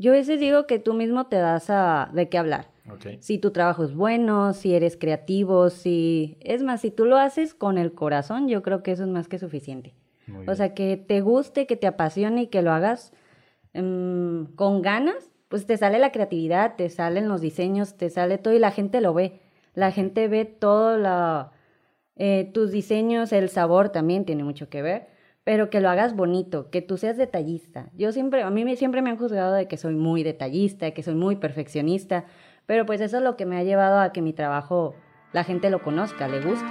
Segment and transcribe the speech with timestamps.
[0.00, 2.68] Yo a veces digo que tú mismo te das a de qué hablar.
[3.20, 6.38] Si tu trabajo es bueno, si eres creativo, si...
[6.40, 9.28] Es más, si tú lo haces con el corazón, yo creo que eso es más
[9.28, 9.94] que suficiente.
[10.26, 10.56] Muy O bien.
[10.56, 13.12] sea, que te guste, que te apasione y que lo hagas
[13.74, 18.54] em, con ganas, pues te sale la creatividad, te salen los diseños, te sale todo
[18.54, 19.40] y la gente lo ve.
[19.74, 21.52] La gente ve todo la,
[22.16, 25.08] eh, tus diseños, el sabor también tiene mucho que ver,
[25.50, 27.88] pero que lo hagas bonito, que tú seas detallista.
[27.98, 31.02] Yo siempre, a mí me- siempre me han juzgado de que soy muy detallista, que
[31.02, 32.24] soy muy perfeccionista,
[32.66, 34.94] pero pues eso es lo que me ha llevado a que mi trabajo
[35.32, 36.68] la gente lo conozca, le guste.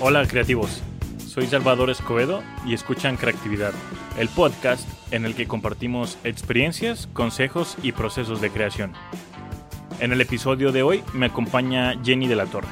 [0.00, 0.82] Hola creativos,
[1.32, 3.72] soy Salvador Escobedo y escuchan Creatividad,
[4.18, 8.92] el podcast en el que compartimos experiencias, consejos y procesos de creación.
[9.98, 12.68] En el episodio de hoy me acompaña Jenny de la Torre.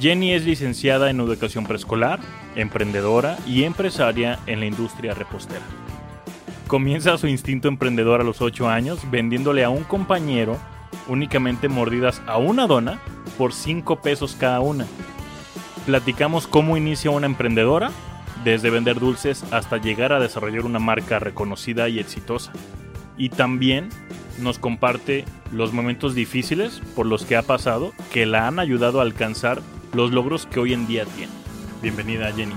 [0.00, 2.18] Jenny es licenciada en educación preescolar,
[2.56, 5.62] emprendedora y empresaria en la industria repostera.
[6.66, 10.58] Comienza su instinto emprendedor a los 8 años vendiéndole a un compañero
[11.06, 12.98] únicamente mordidas a una dona
[13.38, 14.84] por 5 pesos cada una.
[15.86, 17.90] Platicamos cómo inicia una emprendedora,
[18.44, 22.52] desde vender dulces hasta llegar a desarrollar una marca reconocida y exitosa.
[23.16, 23.88] Y también
[24.40, 29.02] nos comparte los momentos difíciles por los que ha pasado que la han ayudado a
[29.02, 29.60] alcanzar
[29.92, 31.32] los logros que hoy en día tiene.
[31.82, 32.54] Bienvenida Jenny,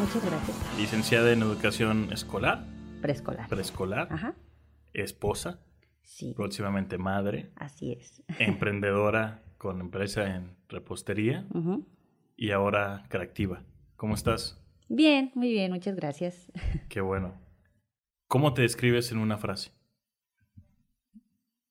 [0.00, 0.56] Muchas gracias.
[0.78, 2.64] licenciada en educación escolar,
[3.00, 3.48] Preescolar.
[3.48, 4.34] preescolar, Ajá.
[4.92, 5.60] esposa,
[6.02, 8.22] Sí, próximamente madre, así es.
[8.38, 11.86] emprendedora con empresa en repostería Ujú.
[12.36, 13.62] Y ahora creativa.
[13.96, 14.62] ¿Cómo estás?
[14.88, 16.52] Bien, muy bien, muchas gracias.
[16.88, 17.34] Qué bueno.
[18.28, 19.72] ¿Cómo te describes en una frase?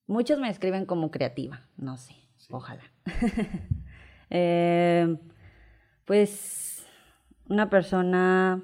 [0.06, 2.14] Muchos me escriben como creativa, no sé,
[2.50, 2.82] ojalá.
[4.28, 5.18] Eh,
[6.04, 6.84] pues
[7.48, 8.60] una persona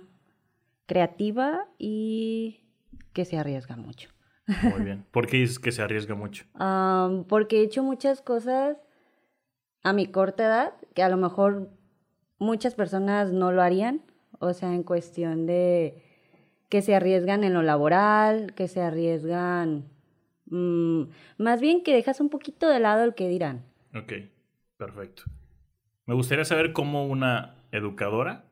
[0.86, 2.64] creativa y
[3.12, 4.08] que se arriesga mucho.
[4.64, 5.06] Muy bien.
[5.12, 6.46] ¿Por qué dices que se arriesga mucho?
[6.54, 8.76] Am, porque he hecho muchas cosas
[9.84, 11.70] a mi corta edad que a lo mejor
[12.42, 14.02] muchas personas no lo harían.
[14.38, 16.02] O sea, en cuestión de
[16.68, 19.84] que se arriesgan en lo laboral, que se arriesgan...
[20.46, 21.02] mm,
[21.38, 23.64] más bien que dejas un poquito de lado el que dirán.
[23.94, 24.12] Ok,
[24.76, 25.22] perfecto.
[26.06, 28.44] Me gustaría saber cómo una educadora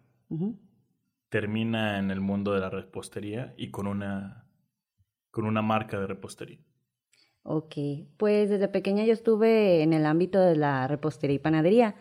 [1.28, 4.44] termina en el mundo de la repostería y con una,
[5.30, 6.58] con una marca de repostería.
[7.42, 7.74] Ok,
[8.16, 11.96] pues desde pequeña yo estuve en el ámbito de la repostería y panadería.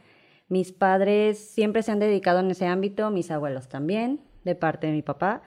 [0.50, 4.94] Mis padres siempre se han dedicado en ese ámbito, mis abuelos también, de parte de
[4.94, 5.44] mi papá.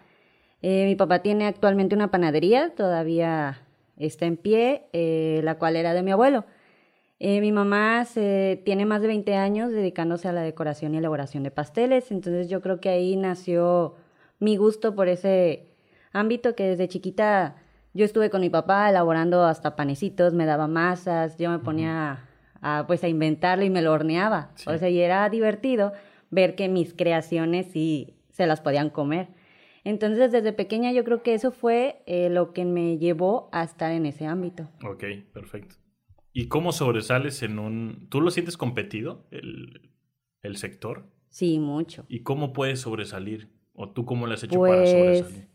[0.62, 5.92] Eh, mi papá tiene actualmente una panadería, todavía está en pie, eh, la cual era
[5.92, 6.44] de mi abuelo.
[7.18, 11.42] Eh, mi mamá se, tiene más de 20 años dedicándose a la decoración y elaboración
[11.42, 13.96] de pasteles, entonces yo creo que ahí nació
[14.38, 15.68] mi gusto por ese
[16.12, 17.56] ámbito que desde chiquita
[17.94, 22.28] yo estuve con mi papá elaborando hasta panecitos, me daba masas, yo me ponía
[22.62, 24.50] a, pues a inventarlo y me lo horneaba.
[24.54, 24.70] Sí.
[24.70, 25.92] O sea, y era divertido
[26.30, 29.28] ver que mis creaciones sí se las podían comer.
[29.84, 33.92] Entonces, desde pequeña yo creo que eso fue eh, lo que me llevó a estar
[33.92, 34.68] en ese ámbito.
[34.84, 35.74] Ok, perfecto.
[36.32, 38.06] ¿Y cómo sobresales en un...
[38.08, 39.90] ¿Tú lo sientes competido, el,
[40.42, 41.04] el sector?
[41.28, 42.06] Sí, mucho.
[42.08, 43.50] ¿Y cómo puedes sobresalir?
[43.74, 45.48] ¿O tú cómo le has hecho para Pues sobresalir?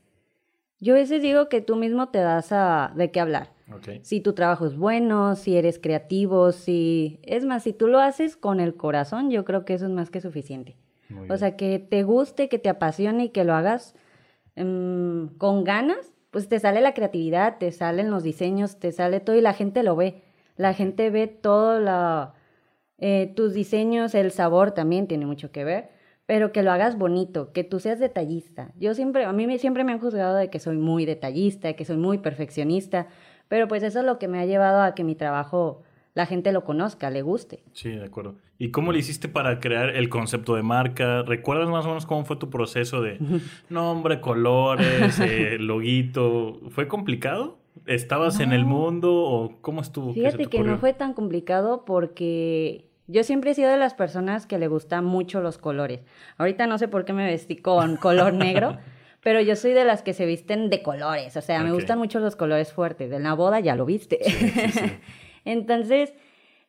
[0.79, 3.53] yo a veces digo que tú mismo te das a de qué hablar.
[3.72, 7.19] Ok, Si tu trabajo es bueno, si eres creativo, si...
[7.23, 10.09] Es más, si tú lo haces con el corazón, yo creo que eso es más
[10.09, 10.78] que suficiente.
[11.09, 11.38] muy O bien.
[11.38, 13.95] sea, que te guste, que te apasione y que lo hagas
[14.56, 19.35] em, con ganas, pues te sale la creatividad, te salen los diseños, te sale todo
[19.35, 20.23] y la gente lo ve.
[20.56, 22.33] La gente ve todo la,
[22.97, 25.89] eh, tus diseños, el sabor también tiene mucho que ver,
[26.25, 28.72] pero que lo hagas bonito, que tú seas detallista.
[28.77, 31.85] Yo siempre, a mí me, siempre me han juzgado de que soy muy detallista, que
[31.85, 33.07] soy muy perfeccionista,
[33.47, 36.51] pero pues eso es lo que me ha llevado a que mi trabajo la gente
[36.51, 37.59] lo conozca, le guste.
[37.73, 38.35] Sí, de acuerdo.
[38.57, 41.21] ¿Y cómo le hiciste para crear el concepto de marca?
[41.21, 43.19] ¿Recuerdas más o menos cómo fue tu proceso de
[43.69, 46.59] nombre, colores, eh, loguito?
[46.71, 47.59] ¿Fue complicado?
[47.85, 50.13] ¿Estabas en el mundo o cómo estuvo?
[50.13, 53.77] ¿Qué se Fíjate te que no fue tan complicado porque yo siempre he sido de
[53.77, 56.01] las personas que le gustan mucho los colores.
[56.38, 58.77] Ahorita no sé por qué me vestí con color negro,
[59.27, 61.35] pero yo soy de las que se visten de colores.
[61.35, 63.09] O sea, me gustan mucho los colores fuertes.
[63.09, 64.19] De la boda ya lo viste.
[64.24, 64.91] Sí, sí, sí.
[65.44, 66.13] Entonces,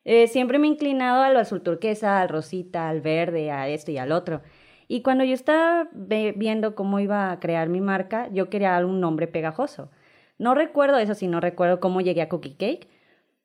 [0.03, 3.91] eh, siempre me he inclinado a lo azul turquesa, al rosita, al verde, a esto
[3.91, 4.41] y al otro.
[4.89, 9.27] Y cuando yo estaba viendo cómo iba a crear mi marca, yo quería un nombre
[9.27, 9.89] pegajoso.
[10.37, 12.89] No recuerdo eso, sí, no recuerdo cómo llegué a Cookie Cake,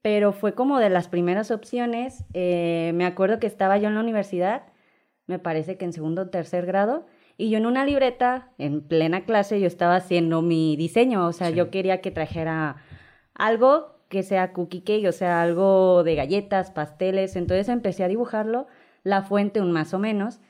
[0.02, 2.24] pero fue como de las primeras opciones.
[2.34, 4.64] Eh, me acuerdo que estaba yo en la universidad,
[5.28, 9.24] me parece que en segundo o tercer grado, y yo en una libreta, en plena
[9.24, 12.76] clase, yo estaba haciendo mi diseño, o sea, yo quería que trajera
[13.34, 18.66] algo que sea cookie cake, o sea, algo de galletas, pasteles, entonces empecé a dibujarlo,
[19.02, 20.40] la fuente un más o menos,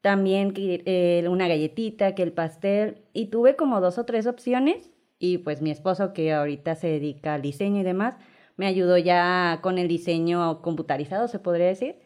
[0.00, 4.90] también eh, una galletita, que el pastel, y tuve como dos o tres opciones,
[5.20, 8.16] y pues mi esposo, que ahorita se dedica al diseño y demás,
[8.56, 11.96] me ayudó ya con el diseño computarizado, se podría decir,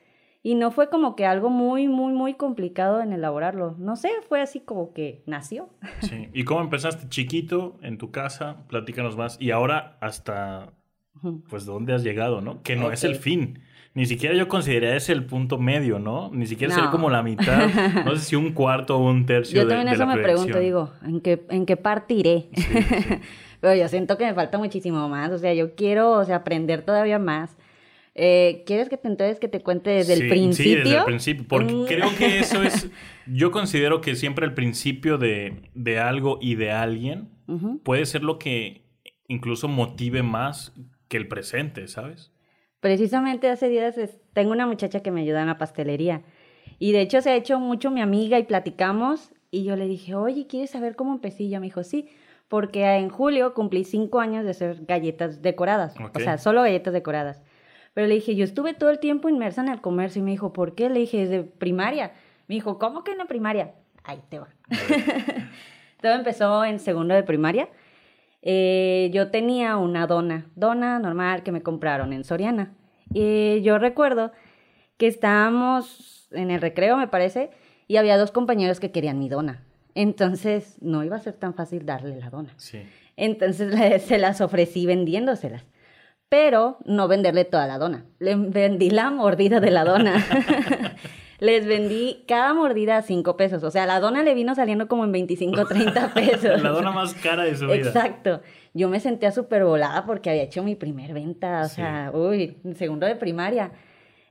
[0.47, 3.75] y no fue como que algo muy, muy, muy complicado en elaborarlo.
[3.81, 5.71] No sé, fue así como que nació.
[6.03, 6.29] Sí.
[6.33, 8.59] ¿Y cómo empezaste chiquito en tu casa?
[8.69, 9.39] Platícanos más.
[9.41, 10.73] Y ahora hasta,
[11.51, 12.63] pues, ¿dónde has llegado, no?
[12.63, 13.59] Que no es el fin.
[13.95, 16.31] Ni siquiera yo consideraría ese el punto medio, ¿no?
[16.33, 17.69] Ni siquiera ser como la mitad.
[18.05, 21.23] No sé si un cuarto o un tercio yo también eso me pregunto, digo, ¿en
[21.23, 22.51] qué, en qué parte iré?
[23.61, 25.33] Pero yo siento que me falta muchísimo más.
[25.33, 27.57] O sea, yo quiero, o sea, aprender todavía más
[28.19, 30.73] eh, ¿Quieres que te entonces que te cuente desde el principio?
[30.73, 31.85] Sí, desde el principio, porque mm.
[31.85, 32.89] creo que eso es,
[33.27, 37.29] yo considero que siempre el principio de, de algo y de alguien
[37.85, 38.87] puede ser lo que
[39.29, 40.73] incluso motive más
[41.09, 42.33] que el presente, ¿sabes?
[42.81, 43.97] Precisamente hace días
[44.33, 46.23] tengo una muchacha que me ayuda en la pastelería
[46.79, 50.15] y de hecho se ha hecho mucho mi amiga y platicamos y yo le dije,
[50.15, 51.43] oye, ¿quieres saber cómo empecé?
[51.43, 52.09] Y ella me dijo, sí,
[52.49, 57.43] porque en julio cumplí cinco años de hacer galletas decoradas, o sea, solo galletas decoradas.
[57.97, 60.53] Pero le dije, yo estuve todo el tiempo inmersa en el comercio y me dijo,
[60.53, 60.91] ¿por qué?
[60.91, 62.13] Le dije, desde primaria.
[62.47, 63.73] Me dijo, ¿cómo que en la primaria?
[64.05, 64.49] Ahí te va.
[66.03, 67.71] todo empezó en segundo de primaria.
[68.43, 72.75] Eh, yo tenía una dona, dona normal que me compraron en Soriana.
[73.15, 74.31] Y yo recuerdo
[74.99, 77.49] que estábamos en el recreo, me parece,
[77.89, 79.65] y había dos compañeros que querían mi dona.
[79.95, 82.53] Entonces no iba a ser tan fácil darle la dona.
[82.59, 82.83] Sí.
[83.17, 85.65] Entonces se las ofrecí vendiéndoselas
[86.29, 88.05] pero no venderle toda la dona.
[88.19, 90.25] Le vendí la mordida de la dona.
[91.39, 93.63] Les vendí cada mordida a 5 pesos.
[93.63, 96.63] O sea, la dona le vino saliendo como en 25, 30 pesos.
[96.63, 97.77] la dona más cara de su vida.
[97.77, 98.41] Exacto.
[98.73, 101.63] Yo me sentía súper volada porque había hecho mi primer venta.
[101.63, 103.73] O sea, uy, segundo de primaria.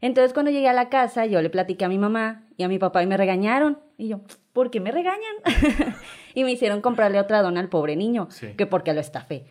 [0.01, 2.79] Entonces, cuando llegué a la casa, yo le platiqué a mi mamá y a mi
[2.79, 3.79] papá y me regañaron.
[3.97, 4.21] Y yo,
[4.51, 5.35] ¿por qué me regañan?
[6.33, 8.27] y me hicieron comprarle otra dona al pobre niño,
[8.57, 9.45] que porque lo estafé.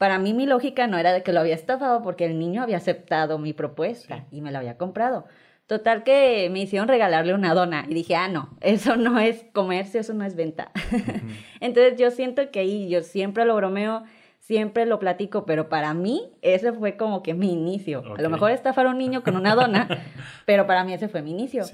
[0.00, 2.78] Para mí mi lógica no era de que lo había estafado porque el niño había
[2.78, 5.26] aceptado mi propuesta y me la había comprado.
[5.66, 10.00] Total que me hicieron regalarle una dona y dije, ah, no, eso no es comercio,
[10.00, 10.72] eso no es venta.
[11.60, 14.04] Entonces yo siento que ahí yo siempre lo bromeo,
[14.38, 18.02] siempre lo platico, pero para mí ese fue como que mi inicio.
[18.16, 19.86] A lo mejor estafar a un niño con una dona,
[20.46, 21.64] pero para mí ese fue mi inicio.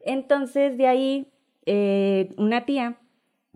[0.00, 1.32] Entonces de ahí
[1.66, 2.96] eh, una tía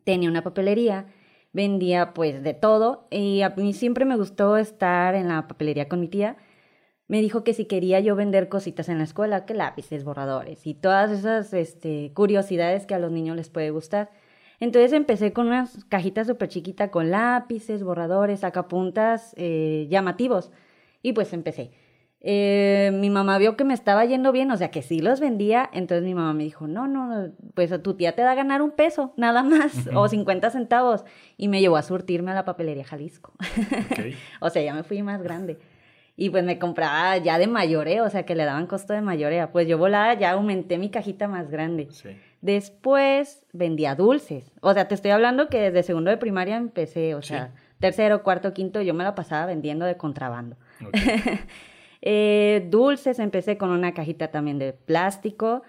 [0.04, 1.06] tenía una papelería
[1.52, 6.00] vendía pues de todo y a mí siempre me gustó estar en la papelería con
[6.00, 6.36] mi tía.
[7.08, 10.74] Me dijo que si quería yo vender cositas en la escuela, que lápices, borradores y
[10.74, 14.10] todas esas este, curiosidades que a los niños les puede gustar.
[14.60, 20.50] Entonces empecé con unas cajitas súper chiquitas con lápices, borradores, sacapuntas eh, llamativos
[21.02, 21.72] y pues empecé.
[22.22, 25.70] Eh, mi mamá vio que me estaba yendo bien, o sea, que sí los vendía,
[25.72, 28.60] entonces mi mamá me dijo, no, no, pues a tu tía te da a ganar
[28.60, 31.04] un peso, nada más, o 50 centavos,
[31.38, 33.32] y me llevó a surtirme a la papelería Jalisco.
[34.40, 35.58] o sea, ya me fui más grande.
[36.16, 39.52] Y pues me compraba ya de mayoreo, o sea, que le daban costo de mayorea.
[39.52, 41.88] Pues yo volaba, ya aumenté mi cajita más grande.
[42.42, 44.52] Después vendía dulces.
[44.60, 48.52] O sea, te estoy hablando que desde segundo de primaria empecé, o sea, tercero, cuarto,
[48.52, 50.56] quinto, yo me la pasaba vendiendo de contrabando.
[52.02, 55.62] Eh, dulces, empecé con una cajita también de plástico.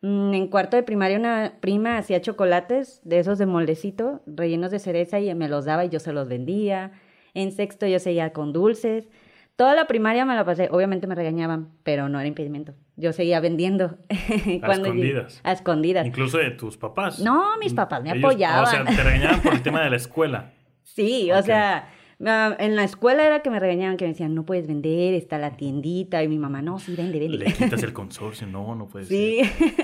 [0.00, 4.78] Mm, en cuarto de primaria una prima hacía chocolates de esos de moldecito, rellenos de
[4.78, 6.92] cereza y me los daba y yo se los vendía.
[7.34, 9.08] En sexto yo seguía con dulces.
[9.56, 12.74] Toda la primaria me la pasé, obviamente me regañaban, pero no era impedimento.
[12.94, 13.98] Yo seguía vendiendo.
[14.62, 15.40] a escondidas.
[15.42, 16.06] a escondidas.
[16.06, 17.18] Incluso de tus papás.
[17.18, 18.62] No, mis papás me apoyaban.
[18.62, 20.52] O sea, te regañaban por el tema de la escuela.
[20.84, 21.88] Sí, o sea,
[22.20, 25.56] en la escuela era que me regañaban, que me decían, no puedes vender, está la
[25.56, 26.22] tiendita.
[26.22, 27.38] Y mi mamá, no, sí, vende, vende.
[27.38, 29.08] Le quitas el consorcio, no, no puedes.
[29.08, 29.40] Sí.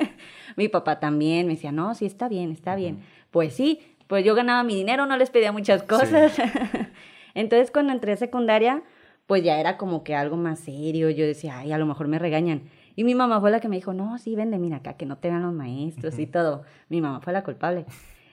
[0.57, 3.00] mi papá también me decía, no, sí, está bien, está bien.
[3.31, 6.37] Pues sí, pues yo ganaba mi dinero, no les pedía muchas cosas.
[7.35, 8.83] Entonces, cuando entré a secundaria,
[9.26, 11.11] pues ya era como que algo más serio.
[11.11, 12.62] Yo decía, ay, a lo mejor me regañan.
[12.97, 15.19] Y mi mamá fue la que me dijo, no, sí, vende, mira acá, que no
[15.19, 16.62] te vean los maestros y todo.
[16.88, 17.87] Mi mamá fue la culpable.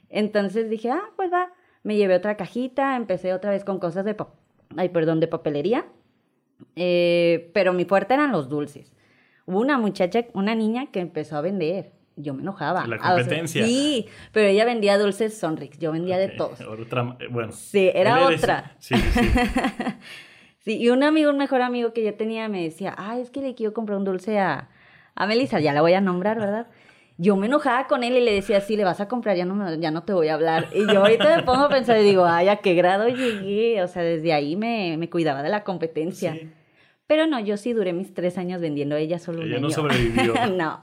[0.09, 1.51] Entonces dije, ah, pues va
[1.83, 4.15] me llevé otra cajita, empecé otra vez con cosas de,
[4.77, 5.85] ay, perdón, de papelería,
[6.75, 8.93] eh, pero mi fuerte eran los dulces.
[9.45, 11.91] Hubo una muchacha, una niña que empezó a vender.
[12.15, 12.85] Yo me enojaba.
[12.87, 13.65] La ah, competencia.
[13.65, 15.79] sí, pero ella vendía dulces Sonrix.
[15.79, 16.61] Yo vendía de todos.
[16.61, 17.51] Otra, bueno.
[17.51, 18.75] Sí, era otra.
[18.79, 19.21] Sí, sí.
[20.63, 23.41] Sí, y un amigo, un mejor amigo que yo tenía me decía, ay, es que
[23.41, 24.69] le quiero comprar un dulce a,
[25.15, 26.67] a Melissa, ya la voy a nombrar, ¿verdad?
[27.21, 29.53] Yo me enojaba con él y le decía, sí, le vas a comprar, ya no,
[29.53, 30.69] me, ya no te voy a hablar.
[30.73, 33.81] Y yo ahorita me pongo a pensar y digo, ay, a qué grado llegué.
[33.83, 36.33] O sea, desde ahí me, me cuidaba de la competencia.
[36.33, 36.49] Sí.
[37.05, 39.75] Pero no, yo sí duré mis tres años vendiendo, ella solo un Ella no año.
[39.75, 40.33] sobrevivió.
[40.57, 40.79] no.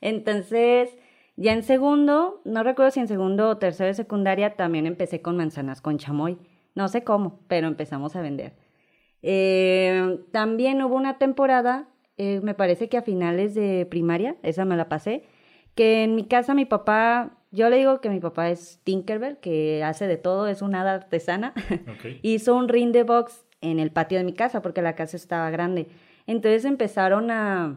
[0.00, 0.96] Entonces,
[1.36, 5.36] ya en segundo, no recuerdo si en segundo o tercero de secundaria, también empecé con
[5.36, 6.38] manzanas con chamoy.
[6.74, 8.54] No sé cómo, pero empezamos a vender.
[9.22, 14.76] Eh, también hubo una temporada, eh, me parece que a finales de primaria, esa me
[14.76, 15.24] la pasé,
[15.74, 19.82] que en mi casa mi papá, yo le digo que mi papá es Tinkerbell, que
[19.84, 21.52] hace de todo, es una hada artesana.
[21.94, 22.18] Ok.
[22.22, 25.50] hizo un ring de box en el patio de mi casa porque la casa estaba
[25.50, 25.88] grande.
[26.26, 27.76] Entonces empezaron a,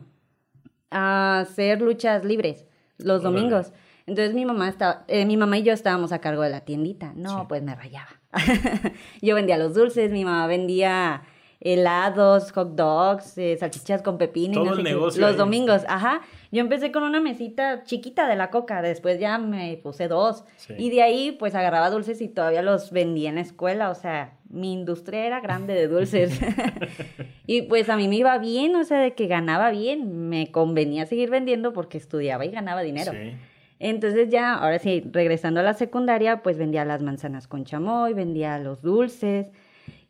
[0.92, 2.66] a hacer luchas libres
[2.98, 3.74] los domingos.
[4.06, 7.14] Entonces mi mamá estaba, eh, mi mamá y yo estábamos a cargo de la tiendita.
[7.16, 7.46] No, Sí.
[7.50, 8.10] pues me rayaba.
[9.22, 11.24] yo vendía los dulces, mi mamá vendía
[11.60, 14.54] helados, hot dogs, eh, salchichas con pepino.
[14.56, 14.90] Todo no el sé qué.
[14.90, 16.22] negocio Los domingos, ajá.
[16.52, 20.46] Yo empecé con una mesita chiquita de la coca, después ya me puse dos.
[20.58, 20.74] Sí.
[20.78, 24.38] Y de ahí pues agarraba dulces y todavía los vendía en la escuela, o sea,
[24.50, 26.40] mi industria era grande de dulces.
[27.48, 31.06] y pues a mí me iba bien, o sea, de que ganaba bien, me convenía
[31.06, 33.12] seguir vendiendo porque estudiaba y ganaba dinero.
[33.12, 33.36] Sí.
[33.80, 38.58] Entonces ya, ahora sí, regresando a la secundaria, pues vendía las manzanas con chamoy, vendía
[38.58, 39.52] los dulces.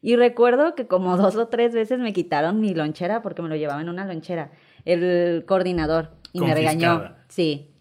[0.02, 3.56] Y recuerdo que como dos o tres veces me quitaron mi lonchera porque me lo
[3.56, 4.52] llevaba en una lonchera,
[4.94, 7.16] el coordinador, y me regañó.
[7.28, 7.72] Sí.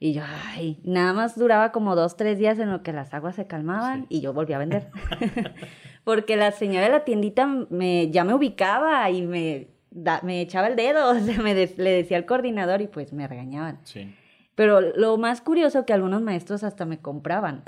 [0.00, 3.36] Y yo, ay, nada más duraba como dos, tres días en lo que las aguas
[3.36, 4.06] se calmaban Sí.
[4.16, 4.88] y yo volví a vender.
[6.04, 10.66] porque la señora de la tiendita me, ya me ubicaba y me, da- me echaba
[10.68, 13.78] el dedo, o sea, me de- le decía al coordinador y pues me regañaban.
[13.84, 14.14] Sí.
[14.54, 17.64] Pero lo más curioso que algunos maestros hasta me compraban.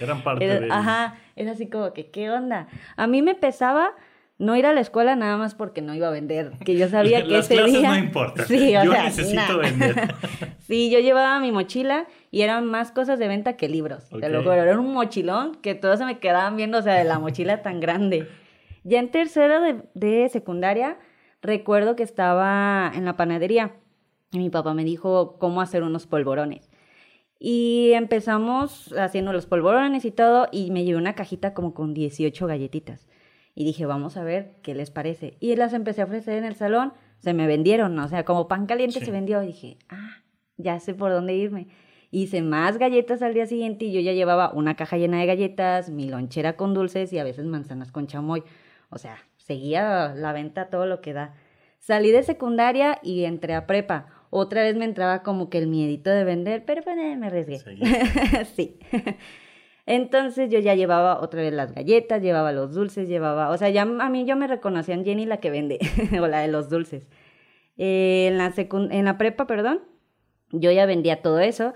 [0.00, 0.68] Eran parte Era- de...
[0.72, 2.66] ajá, era así como que, ¿qué onda?
[2.96, 3.90] A mí me pesaba
[4.38, 7.22] no ir a la escuela nada más porque no iba a vender, que yo sabía
[7.24, 7.90] que Las ese clases día...
[7.90, 8.46] no importan.
[8.48, 9.58] Sí, Yo sea, necesito nah.
[9.58, 10.14] vender.
[10.60, 14.08] sí, yo llevaba mi mochila y eran más cosas de venta que libros.
[14.08, 17.04] Te lo juro, era un mochilón que todos se me quedaban viendo, o sea, de
[17.04, 18.28] la mochila tan grande.
[18.84, 20.98] Ya en tercero de, de secundaria,
[21.42, 23.74] recuerdo que estaba en la panadería
[24.30, 26.70] y mi papá me dijo cómo hacer unos polvorones.
[27.40, 32.46] Y empezamos haciendo los polvorones y todo, y me llevé una cajita como con 18
[32.46, 33.08] galletitas.
[33.60, 35.36] Y dije, vamos a ver qué les parece.
[35.40, 38.66] Y las empecé a ofrecer en el salón, se me vendieron, o sea, como pan
[38.66, 39.04] caliente Sí.
[39.06, 39.42] se vendió.
[39.42, 40.18] Y dije, ah,
[40.56, 41.66] ya sé por dónde irme.
[42.12, 45.90] Hice más galletas al día siguiente y yo ya llevaba una caja llena de galletas,
[45.90, 48.44] mi lonchera con dulces y a veces manzanas con chamoy.
[48.90, 51.34] O sea, seguía la venta todo lo que da.
[51.80, 54.06] Salí de secundaria y entré a prepa.
[54.30, 57.58] Otra vez me entraba como que el miedito de vender, pero pues, eh, me arriesgué.
[58.54, 58.78] Sí.
[59.90, 63.82] Entonces yo ya llevaba otra vez las galletas, llevaba los dulces, llevaba, o sea, ya
[63.82, 65.78] a mí yo me reconocían Jenny la que vende,
[66.20, 67.08] o la de los dulces.
[67.78, 69.80] Eh, en, la secun- en la prepa, perdón,
[70.52, 71.72] yo ya vendía todo eso.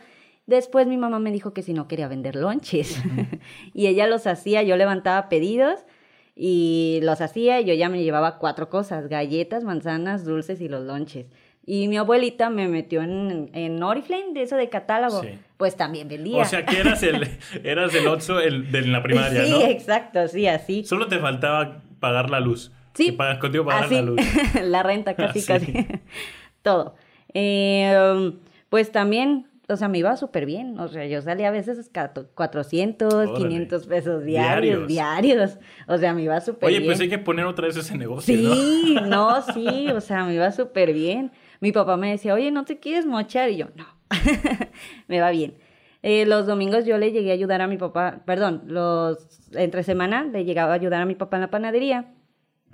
[0.46, 3.00] Después mi mamá me dijo que si no quería vender lonches.
[3.72, 5.86] y ella los hacía, yo levantaba pedidos
[6.34, 10.84] y los hacía y yo ya me llevaba cuatro cosas, galletas, manzanas, dulces y los
[10.84, 11.28] lonches.
[11.64, 15.22] Y mi abuelita me metió en, en Oriflame, de eso de catálogo.
[15.22, 15.38] Sí.
[15.56, 16.38] Pues también vendía.
[16.42, 17.28] O sea que eras el,
[17.64, 19.60] eras el Otso el, de en la primaria, sí, ¿no?
[19.62, 20.84] exacto, sí, así.
[20.84, 22.72] Solo te faltaba pagar la luz.
[22.94, 23.06] Sí.
[23.06, 24.20] Que pagas contigo pagar Así, la luz.
[24.62, 25.46] la renta, casi, Así.
[25.72, 25.72] casi.
[26.62, 26.96] Todo.
[27.32, 28.38] Eh, um,
[28.68, 30.78] pues también, o sea, me iba súper bien.
[30.80, 33.34] O sea, yo salía a veces cato- 400, Órale.
[33.38, 34.88] 500 pesos diarios, Diarios.
[34.88, 35.58] diarios.
[35.86, 36.88] O sea, me iba súper Oye, bien.
[36.90, 38.54] pues hay que poner otra vez ese negocio, ¿no?
[38.54, 41.30] Sí, no, sí, o sea, me iba súper bien.
[41.62, 43.48] Mi papá me decía, oye, ¿no te quieres mochar?
[43.50, 43.86] Y yo, no,
[45.08, 45.54] me va bien.
[46.02, 50.24] Eh, los domingos yo le llegué a ayudar a mi papá, perdón, los entre semana
[50.24, 52.12] le llegaba a ayudar a mi papá en la panadería.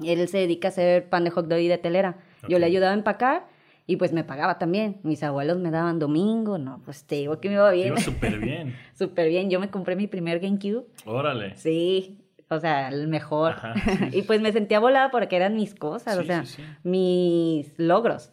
[0.02, 2.16] Él se dedica a hacer pan de hot dog y de telera.
[2.49, 3.47] Yo le ayudaba a empacar
[3.87, 5.00] y pues me pagaba también.
[5.02, 7.88] Mis abuelos me daban domingo, no, pues te digo que me iba Te bien.
[7.88, 8.75] Iba súper bien.
[8.95, 9.50] Súper bien.
[9.50, 10.87] Yo me compré mi primer GameCube.
[11.04, 11.57] Órale.
[11.57, 12.18] Sí,
[12.49, 13.52] o sea, el mejor.
[13.52, 16.54] Ajá, sí, y pues me sentía volada porque eran mis cosas, o Sí, sea, sí,
[16.57, 16.62] sí.
[16.85, 18.30] mis logros.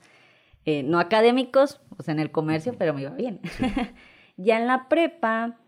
[0.66, 3.40] Eh, no académicos, o sea, en el comercio, pero me iba bien.
[4.38, 5.60] ya en la prepa,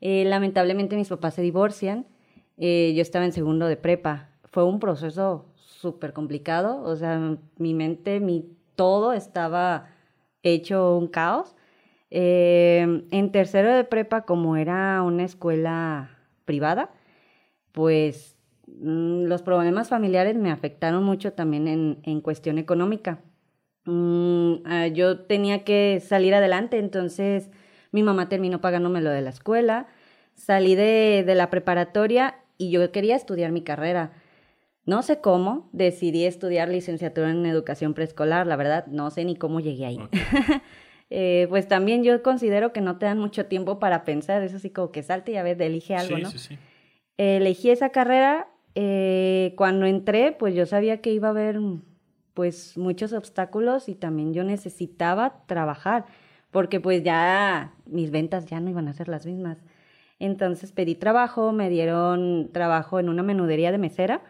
[0.00, 2.06] eh, lamentablemente mis papás se divorcian.
[2.56, 4.30] Eh, yo estaba en segundo de prepa.
[4.44, 9.88] Fue un proceso súper complicado, o sea, mi mente, mi todo estaba
[10.42, 11.56] hecho un caos.
[12.10, 16.90] En tercero de prepa, como era una escuela privada,
[17.72, 18.36] pues
[18.68, 23.20] mm, los problemas familiares me afectaron mucho también en, en cuestión económica.
[23.86, 27.50] Mm, ah, yo tenía que salir adelante, entonces
[27.92, 29.86] mi mamá terminó pagándome lo de la escuela,
[30.34, 34.12] salí de, de la preparatoria y yo quería estudiar mi carrera.
[34.86, 39.60] No sé cómo, decidí estudiar licenciatura en educación preescolar, la verdad, no sé ni cómo
[39.60, 40.00] llegué ahí.
[41.10, 44.70] Eh, pues también yo considero que no te dan mucho tiempo para pensar, es así
[44.70, 46.30] como que salte y a ver, elige algo, ¿no?
[46.30, 46.58] Sí, sí.
[47.18, 51.60] elegí esa carrera, eh, cuando entré, pues yo sabía que iba a haber
[52.34, 56.04] pues muchos obstáculos y también yo necesitaba trabajar,
[56.50, 59.58] porque pues ya mis ventas ya no iban a ser las mismas.
[60.18, 64.22] Entonces pedí trabajo, me dieron trabajo en una menudería de mesera.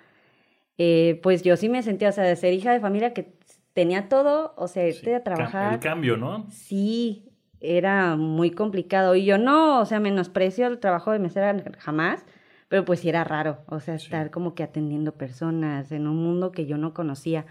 [0.79, 3.35] Eh, pues yo sí me sentía, o sea, de ser hija de familia que
[3.73, 5.75] tenía todo, o sea, irte a trabajar.
[5.75, 6.47] El cambio, ¿no?
[6.51, 7.29] Sí,
[7.61, 9.15] era muy complicado.
[9.15, 12.25] Y yo no, o sea, menosprecio el trabajo de mesera jamás,
[12.69, 16.53] pero pues sí era raro, o sea, estar como que atendiendo personas en un mundo
[16.53, 17.47] que yo no conocía.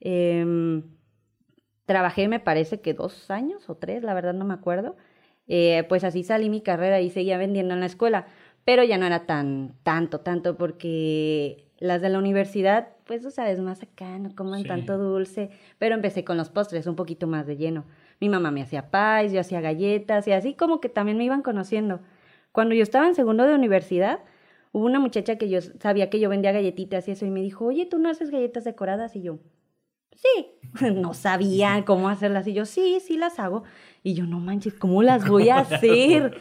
[0.00, 0.82] Em,
[1.86, 4.96] trabajé, me parece que dos años o tres, la verdad no me acuerdo.
[5.48, 8.26] Eh, pues así salí mi carrera y seguía vendiendo en la escuela,
[8.64, 13.60] pero ya no era tan, tanto, tanto, porque las de la universidad, pues tú sabes,
[13.60, 17.56] más acá, no coman tanto dulce, pero empecé con los postres un poquito más de
[17.56, 17.84] lleno.
[18.20, 21.42] Mi mamá me hacía pais, yo hacía galletas y así como que también me iban
[21.42, 22.00] conociendo.
[22.50, 24.20] Cuando yo estaba en segundo de universidad,
[24.72, 27.66] hubo una muchacha que yo sabía que yo vendía galletitas y eso y me dijo,
[27.66, 29.14] oye, ¿tú no haces galletas decoradas?
[29.14, 29.38] Y yo,
[30.16, 30.46] sí,
[30.94, 32.46] no sabía cómo hacerlas.
[32.46, 33.64] Y yo, sí, sí las hago.
[34.02, 36.38] Y yo, no manches, ¿cómo las voy a hacer?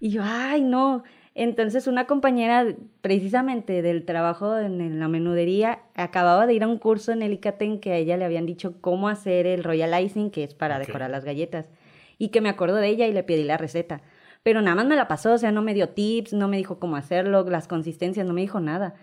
[0.00, 1.02] Y yo, ay, no.
[1.34, 2.66] Entonces una compañera
[3.02, 7.78] precisamente del trabajo en la menudería acababa de ir a un curso en el ICATEN
[7.78, 11.10] que a ella le habían dicho cómo hacer el royal icing, que es para decorar
[11.10, 11.68] las galletas.
[12.16, 14.00] Y que me acuerdo de ella y le pedí la receta.
[14.42, 16.78] Pero nada más me la pasó, o sea, no me dio tips, no me dijo
[16.78, 18.94] cómo hacerlo, las consistencias, no me dijo nada.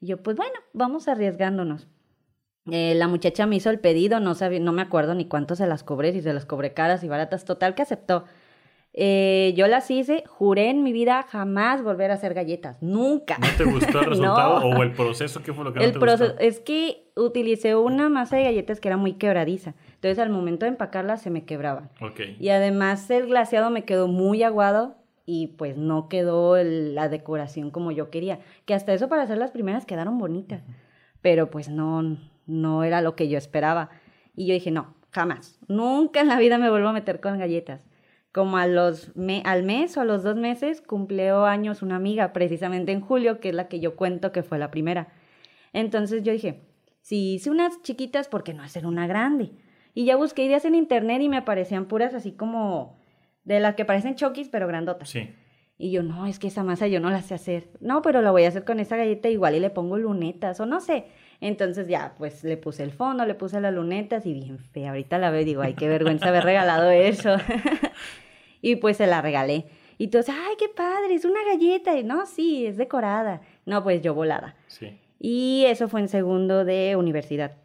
[0.00, 1.86] Y yo, pues bueno, vamos arriesgándonos.
[2.70, 5.66] Eh, la muchacha me hizo el pedido, no, sabía, no me acuerdo ni cuánto se
[5.66, 8.24] las cobré, si se las cobré caras y baratas, total que aceptó.
[9.00, 13.38] Eh, yo las hice, juré en mi vida jamás volver a hacer galletas, nunca.
[13.38, 15.42] ¿No te gustó el resultado o el proceso?
[15.42, 18.80] ¿Qué fue lo que el no te proceso, Es que utilicé una masa de galletas
[18.80, 21.90] que era muy quebradiza, entonces al momento de empacarlas se me quebraban.
[22.00, 22.36] Okay.
[22.40, 27.92] Y además el glaseado me quedó muy aguado y pues no quedó la decoración como
[27.92, 30.64] yo quería, que hasta eso para hacer las primeras quedaron bonitas,
[31.20, 32.16] pero pues no,
[32.48, 33.90] no era lo que yo esperaba.
[34.34, 37.86] Y yo dije, no, jamás, nunca en la vida me vuelvo a meter con galletas.
[38.32, 39.12] Como a los
[39.44, 43.50] al mes o a los dos meses cumplió años una amiga, precisamente en julio, que
[43.50, 45.08] es la que yo cuento que fue la primera.
[45.72, 46.62] Entonces yo dije,
[47.00, 49.52] si hice unas chiquitas, ¿por qué no hacer una grande?
[49.94, 52.98] Y ya busqué ideas en internet y me aparecían puras así como
[53.44, 55.08] de las que parecen chokis, pero grandotas.
[55.08, 55.30] Sí.
[55.78, 57.70] Y yo, no, es que esa masa yo no la sé hacer.
[57.80, 60.66] No, pero la voy a hacer con esa galleta igual y le pongo lunetas o
[60.66, 61.06] no sé.
[61.40, 64.90] Entonces ya, pues le puse el fondo, le puse las lunetas y bien fea.
[64.90, 67.36] Ahorita la veo y digo, ay, qué vergüenza haber regalado eso.
[68.60, 69.66] y pues se la regalé.
[69.98, 71.96] Y entonces, ay, qué padre, es una galleta.
[71.96, 73.42] Y no, sí, es decorada.
[73.66, 74.56] No, pues yo volada.
[74.66, 74.98] Sí.
[75.20, 77.56] Y eso fue en segundo de universidad.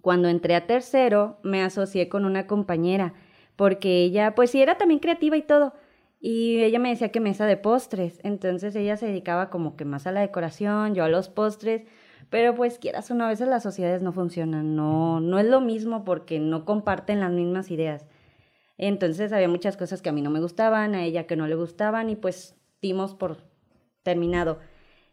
[0.00, 3.14] Cuando entré a tercero, me asocié con una compañera,
[3.54, 5.74] porque ella, pues sí, era también creativa y todo.
[6.20, 8.20] Y ella me decía que mesa de postres.
[8.22, 11.82] Entonces ella se dedicaba como que más a la decoración, yo a los postres.
[12.32, 16.40] Pero pues quieras una vez las sociedades no funcionan, no, no es lo mismo porque
[16.40, 18.06] no comparten las mismas ideas.
[18.78, 21.56] Entonces había muchas cosas que a mí no me gustaban, a ella que no le
[21.56, 23.36] gustaban y pues dimos por
[24.02, 24.60] terminado.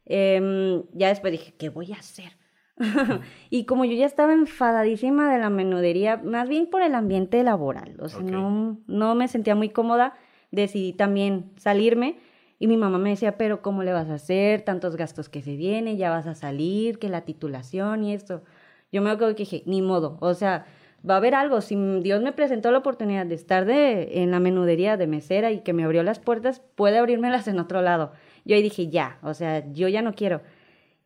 [0.05, 2.37] Em, ya después dije, ¿qué voy a hacer?
[3.49, 7.97] y como yo ya estaba enfadadísima de la menudería, más bien por el ambiente laboral,
[7.99, 10.13] o sea, no, no me sentía muy cómoda,
[10.51, 12.17] decidí también salirme
[12.59, 14.63] y mi mamá me decía, pero ¿cómo le vas a hacer?
[14.63, 18.43] Tantos gastos que se vienen, ya vas a salir, que la titulación y esto.
[18.91, 20.65] Yo me acuerdo que dije, ni modo, o sea,
[21.09, 21.61] va a haber algo.
[21.61, 25.61] Si Dios me presentó la oportunidad de estar de, en la menudería de mesera y
[25.61, 28.11] que me abrió las puertas, puede abrírmelas en otro lado.
[28.43, 30.41] Yo ahí dije, ya, o sea, yo ya no quiero.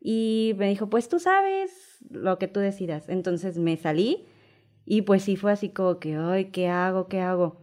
[0.02, 3.10] Y me dijo, pues tú sabes lo que tú decidas.
[3.10, 4.26] Entonces me salí
[4.86, 7.08] y pues sí fue así como que, ay, ¿qué hago?
[7.08, 7.63] ¿Qué hago?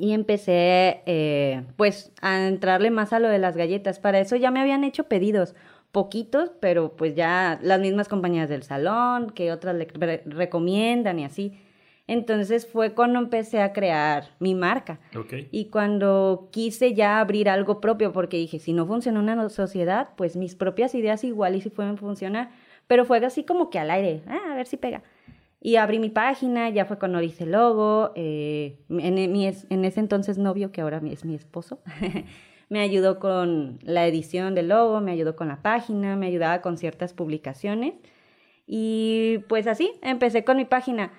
[0.00, 3.98] Y empecé eh, pues a entrarle más a lo de las galletas.
[3.98, 5.54] Para eso ya me habían hecho pedidos,
[5.92, 9.86] poquitos, pero pues ya las mismas compañías del salón, que otras le
[10.26, 11.58] recomiendan y así.
[12.08, 14.98] Entonces fue cuando empecé a crear mi marca.
[15.52, 20.34] Y cuando quise ya abrir algo propio, porque dije, si no funciona una sociedad, pues
[20.34, 22.50] mis propias ideas igual y si pueden funcionar.
[22.86, 25.02] Pero fue así como que al aire, ah, a ver si pega.
[25.60, 28.12] Y abrí mi página, ya fue cuando hice el logo.
[28.14, 31.80] Eh, en, en, ese entonces novio, que ahora es mi esposo,
[32.68, 36.78] me ayudó con la edición del logo, me ayudó con la página, me ayudaba con
[36.78, 37.94] ciertas publicaciones.
[38.66, 41.12] Y pues así, empecé con mi página.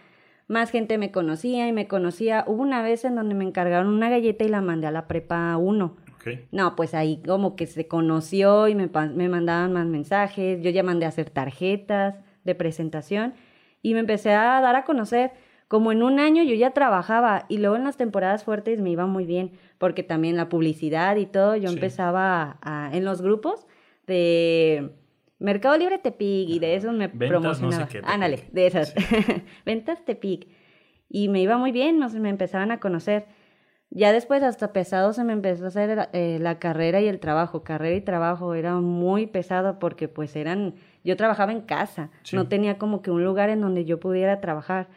[0.48, 2.44] Más gente me conocía y me conocía.
[2.48, 5.58] Hubo una vez en donde me encargaron una galleta y la mandé a la prepa
[5.58, 5.98] 1.
[6.52, 10.84] No, pues ahí como que se conoció y me, me mandaban más mensajes, yo ya
[10.84, 13.34] mandé a hacer tarjetas de presentación
[13.82, 15.32] y me empecé a dar a conocer.
[15.68, 19.06] Como en un año yo ya trabajaba y luego en las temporadas fuertes me iba
[19.06, 23.68] muy bien, porque también la publicidad y todo, yo empezaba a, en los grupos
[24.08, 24.92] de
[25.38, 27.88] Mercado Libre Tepic y de esos me promocionaba.
[28.04, 28.96] Ándale, de esas.
[29.66, 30.48] Ventas Tepic.
[31.08, 33.26] Y me iba muy bien, me empezaban a conocer.
[33.92, 37.64] Ya después hasta pesado se me empezó a hacer eh, la carrera y el trabajo.
[37.64, 42.78] Carrera y trabajo era muy pesado porque pues eran yo trabajaba en casa, no tenía
[42.78, 44.88] como que un lugar en donde yo pudiera trabajar.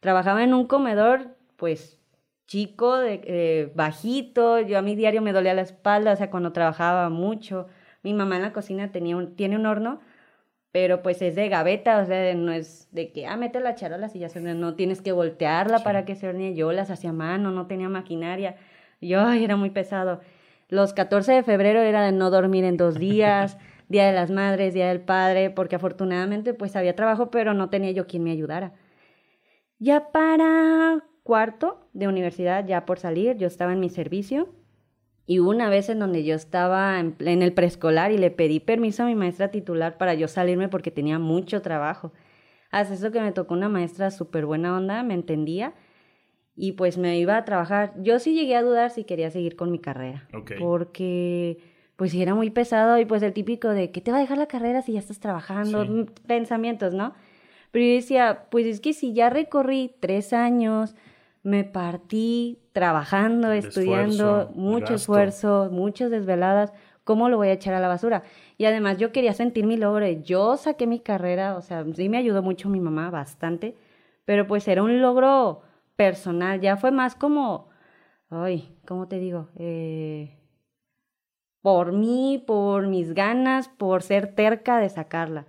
[0.00, 1.98] Trabajaba en un comedor, pues
[2.46, 6.52] chico, de, eh, bajito, yo a mi diario me dolía la espalda, o sea, cuando
[6.52, 7.66] trabajaba mucho.
[8.02, 10.00] Mi mamá en la cocina tenía un, tiene un horno,
[10.72, 14.10] pero pues es de gaveta, o sea, no es de que, ah, mete la charola
[14.14, 16.54] y ya se no tienes que voltearla para que se hornee.
[16.54, 18.56] Yo las hacía a mano, no tenía maquinaria.
[19.00, 20.20] Yo, ay, era muy pesado.
[20.68, 23.58] Los 14 de febrero era de no dormir en dos días.
[23.88, 27.90] Día de las Madres, Día del Padre, porque afortunadamente pues había trabajo, pero no tenía
[27.90, 28.74] yo quien me ayudara.
[29.78, 34.48] Ya para cuarto de universidad, ya por salir, yo estaba en mi servicio
[35.28, 39.06] y una vez en donde yo estaba en, el preescolar y le pedí permiso a
[39.06, 42.14] mi maestra titular para yo salirme porque tenía mucho trabajo.
[42.70, 45.74] Hace eso que me tocó una maestra súper buena onda, me entendía
[46.56, 47.92] y pues me iba a trabajar.
[48.02, 50.26] Yo sí llegué a dudar si quería seguir con mi carrera.
[50.58, 51.67] Porque
[51.98, 54.38] pues sí era muy pesado y pues el típico de que te va a dejar
[54.38, 57.12] la carrera si ya estás trabajando, mm, pensamientos, ¿no?
[57.72, 60.94] Pero yo decía, pues es que si ya recorrí tres años,
[61.42, 67.88] me partí trabajando, estudiando, mucho esfuerzo, muchas desveladas, ¿cómo lo voy a echar a la
[67.88, 68.22] basura?
[68.58, 72.18] Y además yo quería sentir mi logro, yo saqué mi carrera, o sea, sí me
[72.18, 73.74] ayudó mucho mi mamá, bastante,
[74.24, 75.62] pero pues era un logro
[75.96, 77.70] personal, ya fue más como,
[78.30, 79.48] ay, ¿cómo te digo?
[79.56, 80.37] Eh,
[81.68, 85.44] por mí, por mis ganas, por ser terca de sacarla.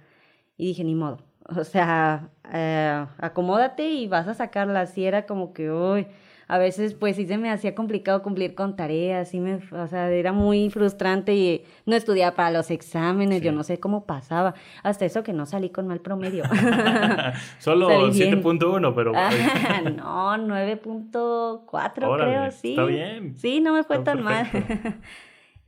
[0.58, 1.19] Y dije, ni modo.
[1.58, 4.82] O sea, eh, acomódate y vas a sacarla.
[4.82, 6.08] Así era como que, uy,
[6.49, 10.12] a veces pues sí se me hacía complicado cumplir con tareas, sí me, o sea,
[10.12, 14.55] era muy frustrante y no estudiaba para los exámenes, yo no sé cómo pasaba.
[14.84, 16.43] Hasta eso que no salí con mal promedio.
[17.60, 19.13] Solo 7.1, pero...
[19.13, 22.71] no, 9.4 creo, sí.
[22.71, 23.38] Está bien.
[23.38, 24.49] Sí, no me fue tan mal.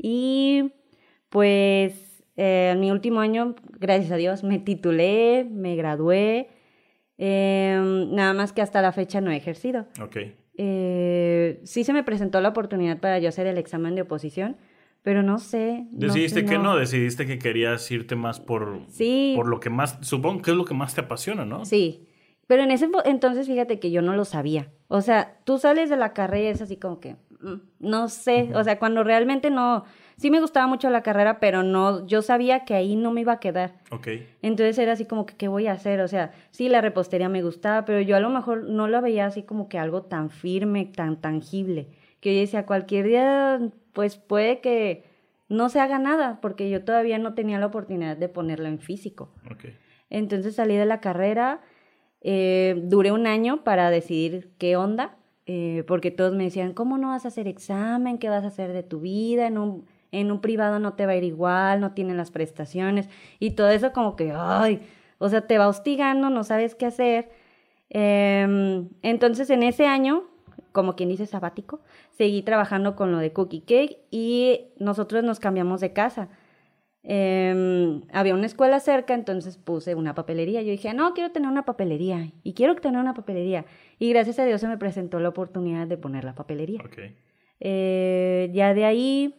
[0.01, 0.71] Y
[1.29, 6.49] pues eh, en mi último año, gracias a Dios, me titulé, me gradué.
[7.17, 9.85] Em, nada más que hasta la fecha no he ejercido.
[10.01, 10.17] Ok.
[10.57, 14.57] Eh, sí se me presentó la oportunidad para yo hacer el examen de oposición,
[15.03, 15.85] pero no sé.
[15.91, 16.75] Decidiste que no.
[16.75, 19.33] decidiste que querías irte más por, sí.
[19.35, 21.63] por lo que más, supongo que es lo que más te apasiona, ¿no?
[21.65, 22.07] Sí,
[22.47, 24.71] pero en ese entonces fíjate que yo no lo sabía.
[24.87, 27.15] O sea, tú sales de la carrera y es así como que,
[27.79, 29.83] no sé, o sea, cuando realmente no,
[30.17, 33.33] sí me gustaba mucho la carrera, pero no, yo sabía que ahí no me iba
[33.33, 33.79] a quedar.
[33.89, 34.07] Ok.
[34.41, 36.01] Entonces era así como que, ¿qué voy a hacer?
[36.01, 39.25] O sea, sí, la repostería me gustaba, pero yo a lo mejor no lo veía
[39.25, 41.87] así como que algo tan firme, tan tangible,
[42.19, 43.59] que yo decía, cualquier día,
[43.93, 45.05] pues puede que
[45.49, 49.33] no se haga nada, porque yo todavía no tenía la oportunidad de ponerlo en físico.
[49.51, 49.75] Okay.
[50.09, 51.61] Entonces salí de la carrera,
[52.21, 55.17] eh, duré un año para decidir qué onda
[55.53, 58.19] eh, porque todos me decían, ¿cómo no vas a hacer examen?
[58.19, 59.47] ¿Qué vas a hacer de tu vida?
[59.47, 63.09] En un, en un privado no te va a ir igual, no tienen las prestaciones
[63.37, 64.81] y todo eso como que, ay,
[65.17, 67.31] o sea, te va hostigando, no sabes qué hacer.
[67.89, 70.23] Em, entonces en ese año,
[70.71, 75.81] como quien dice sabático, seguí trabajando con lo de Cookie Cake y nosotros nos cambiamos
[75.81, 76.29] de casa.
[77.03, 80.61] Em, había una escuela cerca, entonces puse una papelería.
[80.61, 83.65] Yo dije, no, quiero tener una papelería y quiero tener una papelería.
[83.97, 86.81] Y gracias a Dios se me presentó la oportunidad de poner la papelería.
[87.59, 89.35] Eh, ya de ahí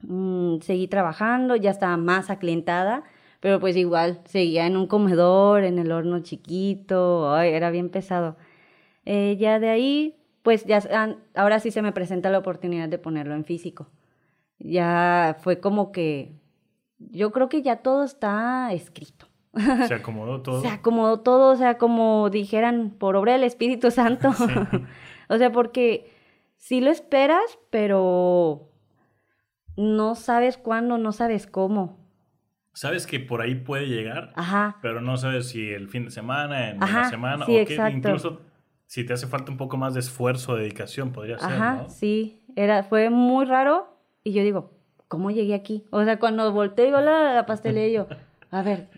[0.00, 3.04] mm, seguí trabajando, ya estaba más aclientada,
[3.40, 8.36] pero pues igual seguía en un comedor, en el horno chiquito, era bien pesado.
[9.04, 10.80] Eh, ya de ahí, pues ya
[11.34, 13.88] ahora sí se me presenta la oportunidad de ponerlo en físico.
[14.58, 16.32] Ya fue como que
[16.98, 19.26] yo creo que ya todo está escrito.
[19.88, 20.60] Se acomodó todo.
[20.60, 24.30] Se acomodó todo, o sea, como dijeran, por obra del Espíritu Santo.
[25.28, 26.12] o sea, porque
[26.56, 28.70] sí lo esperas, pero
[29.76, 31.98] no sabes cuándo, no sabes cómo.
[32.74, 34.76] Sabes que por ahí puede llegar, Ajá.
[34.82, 38.40] pero no sabes si el fin de semana, en la semana, o que incluso
[38.86, 41.52] si te hace falta un poco más de esfuerzo, dedicación, podría ser.
[41.52, 42.44] Ajá, sí.
[42.54, 44.77] Era, fue muy raro y yo digo,
[45.08, 45.84] ¿cómo llegué aquí?
[45.90, 48.16] O sea, cuando volteé y veo la, la pastelería, yo,
[48.50, 48.88] a ver,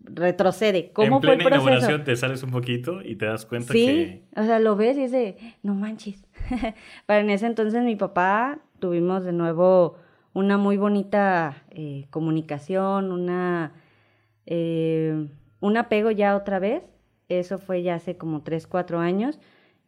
[0.00, 0.90] retrocede.
[0.92, 1.62] ¿Cómo fue el proceso?
[1.62, 5.04] inauguración te sales un poquito y te das cuenta sí, o sea, lo ves y
[5.04, 6.26] es de, no manches.
[7.06, 9.96] Para en ese entonces mi papá tuvimos de nuevo
[10.32, 13.72] una muy bonita eh, comunicación, una,
[14.46, 15.28] eh,
[15.60, 16.84] un apego ya otra vez.
[17.28, 19.38] Eso fue ya hace como tres, cuatro años.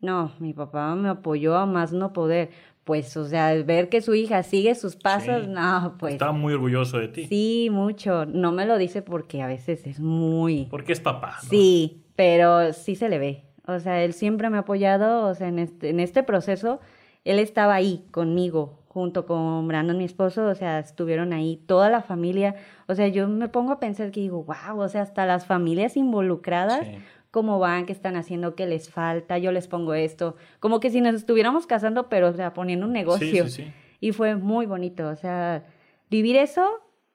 [0.01, 2.51] No, mi papá me apoyó a más no poder.
[2.85, 6.15] Pues, o sea, ver que su hija sigue sus pasos, no, pues.
[6.15, 7.27] Estaba muy orgulloso de ti.
[7.27, 8.27] Sí, mucho.
[8.27, 10.67] No me lo dice porque a veces es muy.
[10.71, 11.37] Porque es papá.
[11.43, 11.49] ¿no?
[11.51, 13.45] Sí, pero sí se le ve.
[13.67, 16.81] O sea, él siempre me ha apoyado, o sea, en este, en este proceso,
[17.25, 22.03] él estaba ahí conmigo, junto con Brandon, mi esposo, o sea, estuvieron ahí toda la
[22.03, 22.57] familia.
[22.89, 25.97] O sea, yo me pongo a pensar que digo, wow, o sea, hasta las familias
[25.97, 26.97] involucradas, Sí.
[27.31, 30.37] Cómo van, qué están haciendo, qué les falta, yo les pongo esto.
[30.59, 33.45] Como que si nos estuviéramos casando, pero, o sea, poniendo un negocio.
[33.45, 33.73] Sí, sí, sí.
[34.01, 35.65] Y fue muy bonito, o sea,
[36.11, 36.67] vivir eso,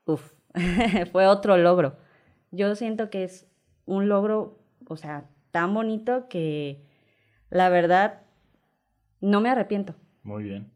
[0.06, 0.34] uff,
[1.12, 1.98] fue otro logro.
[2.52, 3.48] Yo siento que es
[3.86, 6.84] un logro, o sea, tan bonito que
[7.50, 8.22] la verdad
[9.20, 9.96] no me arrepiento.
[10.24, 10.72] Muy bien.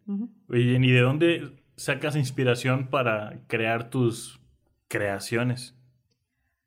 [0.49, 4.39] Oye, ¿y de dónde sacas inspiración para crear tus
[4.87, 5.75] creaciones?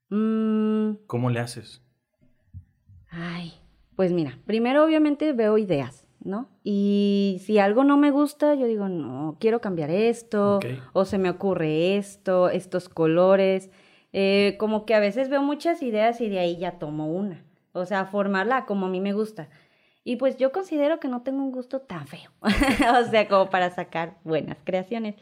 [0.09, 1.83] Mm, ¿Cómo le haces?
[3.13, 3.53] Ay,
[3.95, 6.49] pues mira, primero obviamente veo ideas, ¿no?
[6.65, 10.59] Y si algo no me gusta, yo digo, no, quiero cambiar esto,
[10.93, 13.71] o se me ocurre esto, estos colores.
[14.15, 17.45] Eh, como que a veces veo muchas ideas y de ahí ya tomo una.
[17.73, 19.49] O sea, formarla como a mí me gusta.
[20.05, 22.31] Y pues yo considero que no tengo un gusto tan feo.
[22.43, 25.15] o sea, como para sacar buenas creaciones.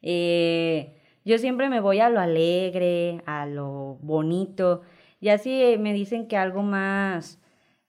[0.00, 4.82] Eh, yo siempre me voy a lo alegre, a lo bonito.
[5.22, 7.38] Y así eh, me dicen que algo más,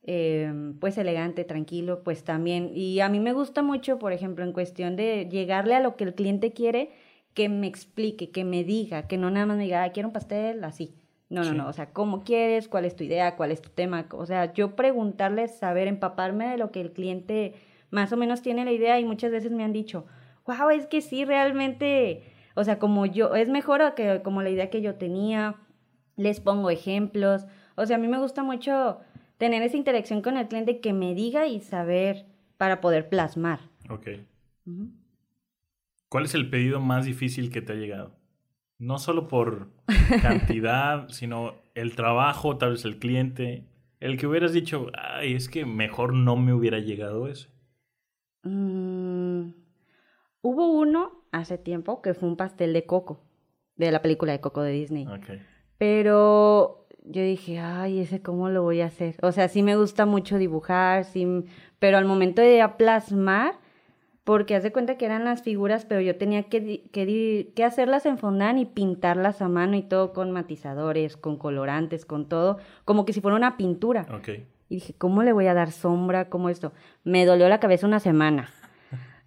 [0.04, 2.69] eh, pues elegante, tranquilo, pues también.
[2.76, 6.04] Y a mí me gusta mucho, por ejemplo, en cuestión de llegarle a lo que
[6.04, 6.91] el cliente quiere,
[7.34, 10.13] que me explique, que me diga, que no nada más me diga, "Ah, quiero un
[10.13, 10.93] pastel así.
[11.30, 11.58] No, no, Sí.
[11.58, 11.67] no.
[11.67, 12.67] O sea, ¿cómo quieres?
[12.67, 13.36] ¿Cuál es tu idea?
[13.36, 14.06] ¿Cuál es tu tema?
[14.12, 17.56] O sea, yo preguntarles, saber, empaparme de lo que el cliente
[17.89, 20.06] más o menos tiene la idea y muchas veces me han dicho,
[20.46, 22.22] wow, es que sí, realmente,
[22.56, 25.56] o sea, como yo, es mejor que como la idea que yo tenía,
[26.15, 27.45] les pongo ejemplos.
[27.76, 28.99] O sea, a mí me gusta mucho
[29.38, 32.26] tener esa interacción con el cliente que me diga y saber
[32.58, 33.60] para poder plasmar.
[33.89, 34.08] Ok.
[36.10, 38.15] ¿Cuál es el pedido más difícil que te ha llegado?
[38.78, 39.71] No solo por
[40.21, 43.65] cantidad, sino el trabajo, tal vez el cliente.
[43.99, 47.49] El que hubieras dicho, ay, es que mejor no me hubiera llegado ese.
[48.43, 49.54] Mm,
[50.41, 53.26] hubo uno hace tiempo que fue un pastel de coco,
[53.76, 55.08] de la película de Coco de Disney.
[55.84, 59.17] Pero yo dije, ay, ese cómo lo voy a hacer.
[59.22, 61.28] O sea, sí me gusta mucho dibujar, sí,
[61.80, 63.56] pero al momento de plasmar,
[64.24, 68.06] porque haz de cuenta que eran las figuras, pero yo tenía que, que, que hacerlas
[68.06, 73.04] en fondant y pintarlas a mano y todo con matizadores, con colorantes, con todo, como
[73.04, 74.06] que si fuera una pintura.
[74.69, 76.30] Y dije, ¿cómo le voy a dar sombra?
[76.30, 76.72] ¿Cómo esto?
[77.04, 78.50] Me dolió la cabeza una semana.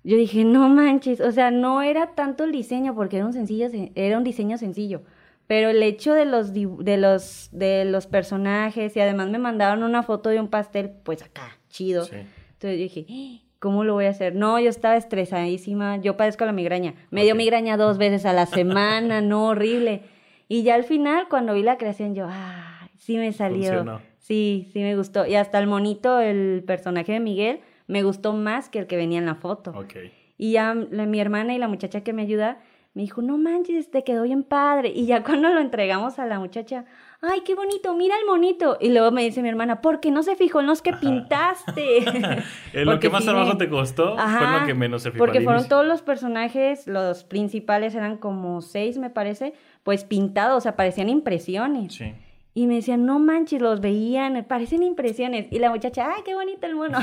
[0.04, 3.66] Yo dije, no manches, o sea, no era tanto el diseño porque era un sencillo,
[3.68, 5.02] sen- era un diseño sencillo,
[5.46, 10.02] pero el hecho de los de los de los personajes y además me mandaron una
[10.02, 12.04] foto de un pastel, pues acá, chido.
[12.04, 12.16] Sí.
[12.16, 13.42] Entonces yo dije, "¡Ah!
[13.58, 14.34] ¿cómo lo voy a hacer?
[14.34, 16.94] No, yo estaba estresadísima, yo padezco la migraña.
[17.10, 17.38] Me dio Ok.
[17.38, 20.02] migraña dos veces a la semana, no, horrible.
[20.48, 23.64] Y ya al final, cuando vi la creación, yo, ah, sí me salió.
[23.72, 24.00] Funcionó.
[24.18, 25.26] Sí, sí me gustó.
[25.26, 29.18] Y hasta el monito, el personaje de Miguel, me gustó más que el que venía
[29.18, 29.70] en la foto.
[29.76, 29.94] Ok.
[30.38, 32.58] Y ya la- mi hermana y la muchacha que me ayuda
[32.96, 34.88] me dijo, no manches, te quedó bien padre.
[34.88, 36.86] Y ya cuando lo entregamos a la muchacha,
[37.20, 38.78] ay, qué bonito, mira el monito.
[38.80, 42.04] Y luego me dice mi hermana, ¿por qué no se fijó en los que pintaste?
[42.72, 45.68] Eh, lo que más trabajo te costó fue lo que menos se fijó Porque fueron
[45.68, 51.08] todos los personajes, los principales eran como seis, me parece, pues pintados, o sea, parecían
[51.08, 51.94] impresiones.
[51.94, 52.14] Sí.
[52.54, 55.46] Y me decían, no manches, los veían, parecen impresiones.
[55.50, 56.98] Y la muchacha, ay, qué bonito el mono.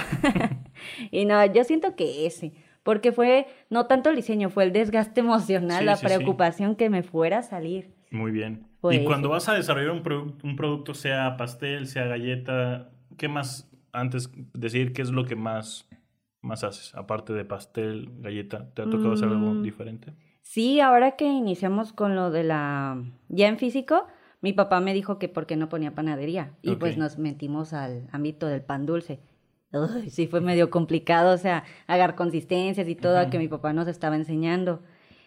[1.11, 2.53] y no, yo siento que ese,
[2.83, 6.13] porque fue no tanto el diseño, fue el desgaste emocional, Sí, la sí, sí.
[6.13, 7.93] preocupación que me fuera a salir.
[8.11, 8.67] Muy bien.
[8.79, 13.27] Fue y cuando vas a desarrollar un, produ- un producto, sea pastel, sea galleta, ¿qué
[13.27, 15.87] más, antes decir, qué es lo que más,
[16.41, 16.93] más haces?
[16.93, 19.63] Aparte de pastel, galleta, ¿te ha tocado hacer algo Mm.
[19.63, 20.13] diferente?
[20.41, 24.05] Sí, ahora que iniciamos con lo de la, ya en físico,
[24.41, 26.51] mi papá me dijo que por qué no ponía panadería.
[26.61, 29.21] Y pues nos metimos al ámbito del pan dulce.
[29.73, 33.73] Uy, sí, fue medio complicado, o sea, agarrar consistencias y todo, a que mi papá
[33.73, 34.81] nos estaba enseñando.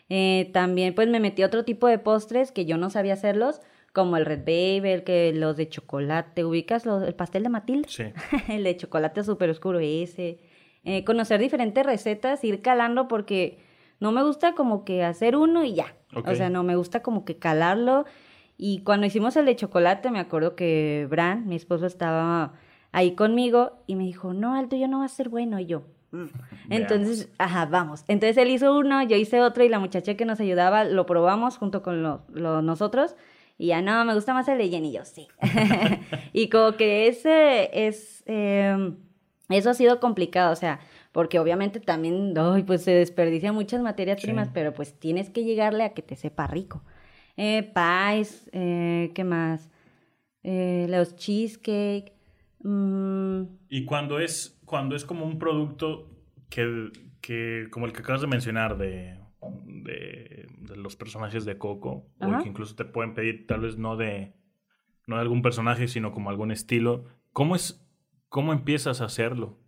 [0.09, 3.61] Eh, también pues me metí a otro tipo de postres que yo no sabía hacerlos,
[3.93, 7.89] como el Red Babel, que los de chocolate, ¿ubicas los- el pastel de Matilda?
[7.89, 8.05] Sí.
[8.49, 10.39] el de chocolate súper oscuro ese.
[10.85, 13.59] Eh, conocer diferentes recetas, ir calando porque
[13.99, 15.97] no me gusta como que hacer uno y ya.
[16.15, 18.05] O sea, no me gusta como que calarlo.
[18.57, 22.53] Y cuando hicimos el de chocolate, me acuerdo que Bran, mi esposo, estaba
[22.93, 25.59] ahí conmigo y me dijo, no, el tuyo no va a ser bueno.
[25.59, 25.83] Y yo,
[26.17, 26.27] Mm.
[26.71, 28.05] Entonces, ajá, vamos.
[28.09, 31.59] Entonces él hizo uno, yo hice otro y la muchacha que nos ayudaba lo probamos
[31.59, 32.21] junto con los
[32.65, 33.17] nosotros.
[33.59, 35.29] Y ya no, me gusta más el de Jenny, y yo sí.
[36.33, 38.97] y como que ese es, em,
[39.49, 40.81] eso ha sido complicado, o sea,
[41.13, 42.35] porque obviamente también,
[42.67, 46.47] pues se desperdician muchas materias primas, pero pues tienes que llegarle a que te sepa
[46.47, 46.83] rico.
[47.39, 49.71] Eh, pies, eh, ¿qué más?
[50.43, 52.16] Eh, los cheesecake.
[52.67, 53.45] Mm.
[53.69, 56.11] Y cuando es, cuando es como un producto
[56.51, 59.21] que, que, como el que acabas de mencionar, de,
[59.65, 64.35] de, los personajes de Coco, o que incluso te pueden pedir tal vez no de,
[65.07, 67.87] no de algún personaje, sino como algún estilo, ¿cómo es,
[68.29, 69.61] cómo empiezas a hacerlo?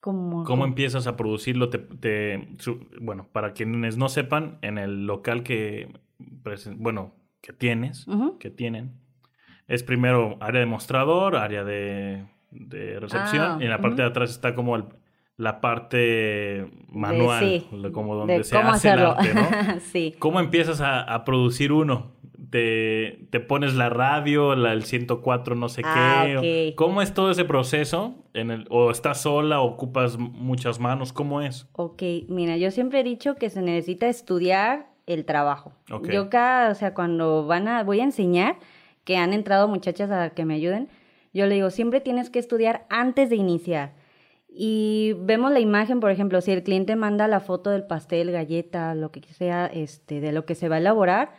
[0.00, 1.70] ¿Cómo, ¿Cómo empiezas a producirlo?
[1.70, 2.48] Te,
[3.00, 5.90] bueno, para quienes no sepan, en el local que,
[6.76, 8.06] bueno, que tienes,
[8.38, 8.99] que tienen,
[9.70, 12.24] es primero área de mostrador, área de,
[12.98, 14.76] recepción, ah, y en la parte de atrás está como
[15.36, 19.80] la parte manual, como donde se hace el arte, ¿no?
[19.80, 20.16] sí.
[20.18, 22.10] ¿Cómo empiezas a, producir uno?
[22.50, 26.74] Te, te, pones la radio, la, el 104 no sé ah, qué.
[26.76, 28.16] ¿Cómo es todo ese proceso?
[28.34, 31.12] En el, ¿O estás sola, ocupas muchas manos?
[31.12, 31.68] ¿Cómo es?
[31.74, 35.72] Ok, mira, yo siempre he dicho que se necesita estudiar el trabajo.
[36.10, 38.56] Yo cada, o sea, cuando van a, voy a enseñar,
[39.04, 40.88] que han entrado muchachas a que me ayuden,
[41.32, 43.94] yo le digo, siempre tienes que estudiar antes de iniciar.
[44.48, 48.94] Y vemos la imagen, por ejemplo, si el cliente manda la foto del pastel, galleta,
[48.94, 51.32] lo que sea, este, de lo que se va a elaborar,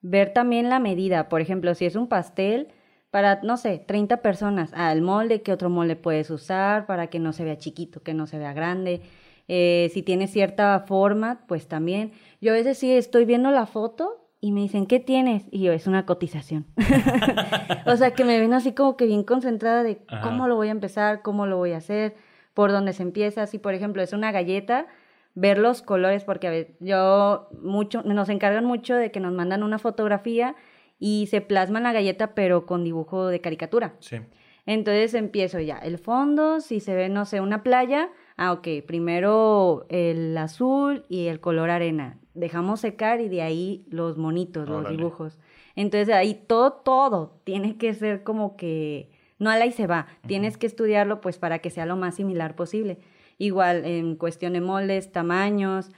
[0.00, 1.28] ver también la medida.
[1.28, 2.68] Por ejemplo, si es un pastel
[3.10, 7.18] para, no sé, 30 personas, al el molde, qué otro molde puedes usar para que
[7.18, 9.02] no se vea chiquito, que no se vea grande.
[9.48, 12.12] Eh, si tiene cierta forma, pues también.
[12.40, 15.42] Yo a veces sí estoy viendo la foto y me dicen, ¿qué tienes?
[15.50, 16.66] Y yo, es una cotización.
[17.86, 20.70] o sea, que me ven así como que bien concentrada de cómo lo voy a
[20.70, 22.14] empezar, cómo lo voy a hacer,
[22.54, 23.48] por dónde se empieza.
[23.48, 24.86] Si, por ejemplo, es una galleta,
[25.34, 29.64] ver los colores, porque a ver, yo mucho, nos encargan mucho de que nos mandan
[29.64, 30.54] una fotografía
[31.00, 33.96] y se plasma la galleta, pero con dibujo de caricatura.
[33.98, 34.18] Sí.
[34.64, 39.86] Entonces empiezo ya, el fondo, si se ve, no sé, una playa, ah, ok, primero
[39.88, 45.38] el azul y el color arena dejamos secar y de ahí los monitos, los dibujos.
[45.74, 50.06] Entonces ahí todo, todo tiene que ser como que no a la y se va.
[50.26, 52.98] Tienes que estudiarlo pues para que sea lo más similar posible.
[53.38, 55.90] Igual en cuestión de moldes, tamaños.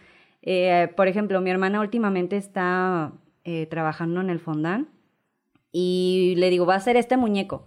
[0.42, 3.12] Eh, por ejemplo, mi hermana últimamente está
[3.44, 4.88] eh, trabajando en el fondán
[5.72, 7.66] y le digo, va a ser este muñeco.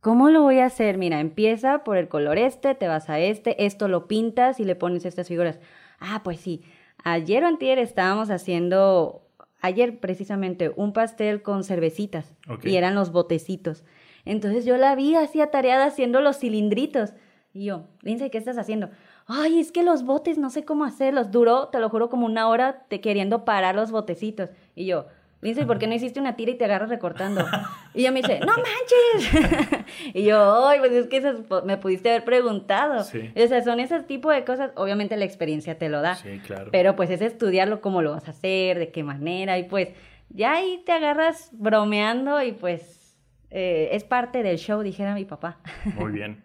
[0.00, 0.98] ¿Cómo lo voy a hacer?
[0.98, 4.76] Mira, empieza por el color este, te vas a este, esto lo pintas y le
[4.76, 5.58] pones estas figuras.
[5.98, 6.62] Ah, pues sí.
[7.04, 9.22] Ayer o antier estábamos haciendo,
[9.60, 13.84] ayer precisamente, un pastel con cervecitas y eran los botecitos.
[14.24, 17.12] Entonces yo la vi así atareada haciendo los cilindritos.
[17.52, 18.90] Y yo, Lindsay, ¿qué estás haciendo?
[19.26, 21.30] Ay, es que los botes no sé cómo hacerlos.
[21.30, 24.50] Duró, te lo juro, como una hora te queriendo parar los botecitos.
[24.74, 25.06] Y yo,
[25.46, 27.46] Dice, ¿por qué no hiciste una tira y te agarras recortando?
[27.94, 29.84] Y ella me dice, ¡no manches!
[30.14, 31.22] y yo, ¡ay, pues es que
[31.64, 33.04] me pudiste haber preguntado!
[33.04, 33.30] Sí.
[33.34, 36.16] O sea, son ese tipo de cosas, obviamente la experiencia te lo da.
[36.16, 36.68] Sí, claro.
[36.72, 39.90] Pero pues es estudiarlo, cómo lo vas a hacer, de qué manera, y pues
[40.28, 43.16] ya ahí te agarras bromeando y pues
[43.48, 45.60] eh, es parte del show, dijera mi papá.
[45.96, 46.44] Muy bien.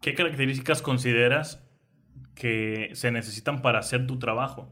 [0.00, 1.66] ¿Qué características consideras
[2.36, 4.68] que se necesitan para hacer tu trabajo?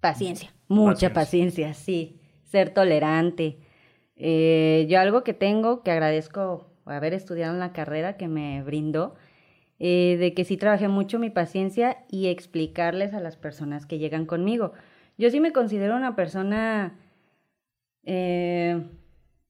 [0.00, 2.19] Paciencia, mucha paciencia sí
[2.50, 3.58] ser tolerante.
[4.16, 9.14] Eh, yo algo que tengo, que agradezco haber estudiado en la carrera que me brindó,
[9.78, 14.26] eh, de que sí trabajé mucho mi paciencia y explicarles a las personas que llegan
[14.26, 14.72] conmigo.
[15.16, 16.98] Yo sí me considero una persona,
[18.04, 18.82] eh,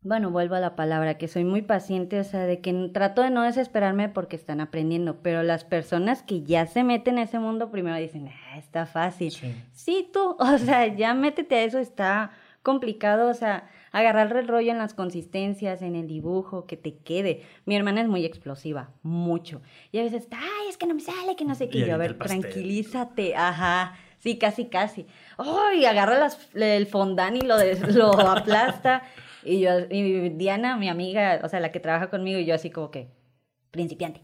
[0.02, 3.30] bueno, vuelvo a la palabra, que soy muy paciente, o sea, de que trato de
[3.30, 7.70] no desesperarme porque están aprendiendo, pero las personas que ya se meten en ese mundo
[7.70, 9.32] primero dicen, ah, está fácil.
[9.32, 9.54] Sí.
[9.72, 12.30] sí, tú, o sea, ya métete a eso, está
[12.62, 17.42] complicado, o sea, agarrar el rollo en las consistencias, en el dibujo, que te quede.
[17.64, 19.62] Mi hermana es muy explosiva, mucho.
[19.92, 21.78] Y a veces, ay, es que no me sale, que no sé qué.
[21.78, 23.96] Y yo, a ver, tranquilízate, ajá.
[24.18, 25.06] Sí, casi, casi.
[25.38, 25.86] ¡Ay!
[25.86, 27.56] agarra las, el fondant y lo,
[27.94, 29.02] lo aplasta.
[29.42, 32.70] Y yo, y Diana, mi amiga, o sea, la que trabaja conmigo, y yo así
[32.70, 33.08] como que,
[33.70, 34.22] principiante.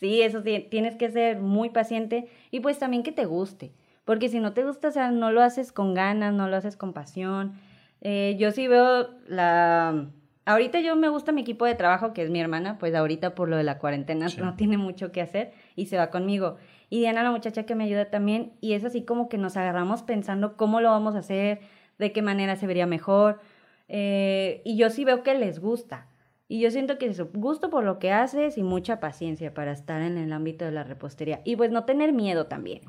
[0.00, 3.72] sí, eso sí, tienes que ser muy paciente y pues también que te guste.
[4.04, 6.76] Porque si no te gusta, o sea, no lo haces con ganas, no lo haces
[6.76, 7.52] con pasión.
[8.00, 10.08] Eh, yo sí veo la...
[10.44, 13.48] Ahorita yo me gusta mi equipo de trabajo, que es mi hermana, pues ahorita por
[13.48, 16.56] lo de la cuarentena no tiene mucho que hacer y se va conmigo.
[16.90, 20.02] Y Diana, la muchacha que me ayuda también, y es así como que nos agarramos
[20.02, 21.60] pensando cómo lo vamos a hacer,
[21.98, 23.40] de qué manera se vería mejor.
[23.86, 26.08] Eh, y yo sí veo que les gusta.
[26.52, 30.02] Y yo siento que es gusto por lo que haces y mucha paciencia para estar
[30.02, 31.40] en el ámbito de la repostería.
[31.46, 32.82] Y pues no tener miedo también.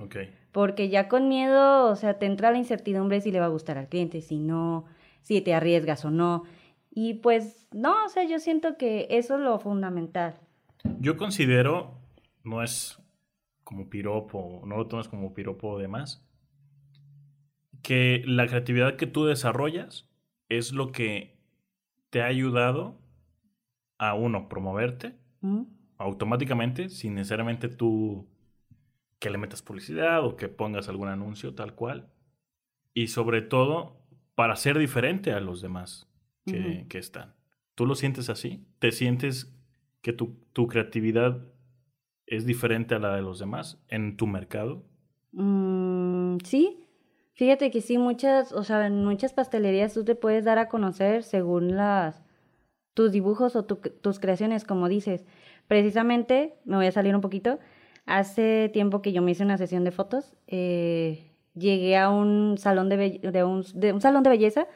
[0.52, 3.78] Porque ya con miedo, o sea, te entra la incertidumbre si le va a gustar
[3.78, 4.84] al cliente, si no,
[5.22, 6.44] si te arriesgas o no.
[6.92, 10.36] Y pues no, o sea, yo siento que eso es lo fundamental.
[11.00, 11.94] Yo considero,
[12.44, 13.00] no es
[13.64, 16.28] como piropo, no lo tomes como piropo de más,
[17.82, 20.10] que la creatividad que tú desarrollas
[20.50, 21.38] es lo que
[22.10, 23.02] te ha ayudado
[23.98, 25.16] a uno promoverte
[25.98, 28.28] automáticamente sin necesariamente tú
[29.20, 32.10] que le metas publicidad o que pongas algún anuncio tal cual
[32.94, 34.02] y sobre todo
[34.36, 36.10] para ser diferente a los demás
[36.46, 37.36] que, que están.
[37.76, 38.66] ¿Tú lo sientes así?
[38.80, 39.56] ¿Te sientes
[40.02, 41.46] que tu, tu creatividad
[42.26, 44.84] es diferente a la de los demás en tu mercado?
[45.32, 46.86] Mm, sí,
[47.34, 51.24] fíjate que sí, muchas, o sea, en muchas pastelerías tú te puedes dar a conocer
[51.24, 52.24] según las
[52.94, 55.26] tus dibujos o tu- tus creaciones, como dices.
[55.68, 57.60] Precisamente, me voy a salir un poquito,
[58.06, 62.90] hace tiempo que yo me hice una sesión de fotos, eh, llegué a un salón
[62.90, 64.68] de, un, de un salón de belleza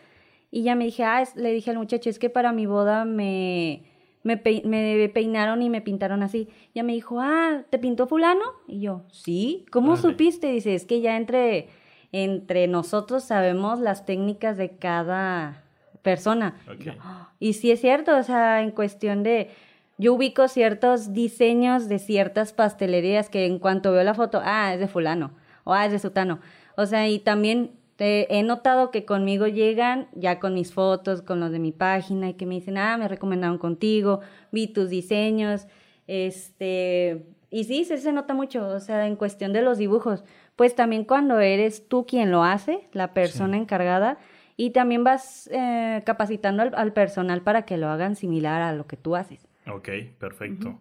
[0.50, 3.04] y ya me dije, ah, es- le dije al muchacho, es que para mi boda
[3.06, 3.84] me,
[4.24, 6.48] me, pei- me peinaron y me pintaron así.
[6.74, 8.44] Ya me dijo, ah, ¿te pintó fulano?
[8.68, 10.48] Y yo, sí, ¿cómo supiste?
[10.52, 11.68] Dice, es que ya entre,
[12.14, 15.64] entre nosotros sabemos las técnicas de cada
[16.02, 16.56] persona.
[17.00, 17.32] "Ah".
[17.40, 19.50] Y sí es cierto, o sea, en cuestión de,
[19.98, 24.80] yo ubico ciertos diseños de ciertas pastelerías que en cuanto veo la foto, ah, es
[24.80, 25.32] de fulano,
[25.64, 26.40] o ah, es de sutano.
[26.76, 31.40] O sea, y también eh, he notado que conmigo llegan ya con mis fotos, con
[31.40, 34.20] los de mi página, y que me dicen, ah, me recomendaron contigo,
[34.52, 35.66] vi tus diseños,
[36.06, 40.24] este, y sí, se, se nota mucho, o sea, en cuestión de los dibujos,
[40.56, 44.18] pues también cuando eres tú quien lo hace, la persona encargada,
[44.58, 48.88] y también vas eh, capacitando al, al personal para que lo hagan similar a lo
[48.88, 49.48] que tú haces.
[49.68, 49.90] Ok,
[50.20, 50.80] perfecto.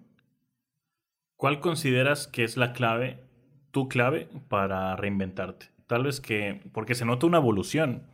[1.37, 3.21] ¿Cuál consideras que es la clave,
[3.71, 5.67] tu clave para reinventarte?
[5.87, 8.05] Tal vez que, porque se nota una evolución.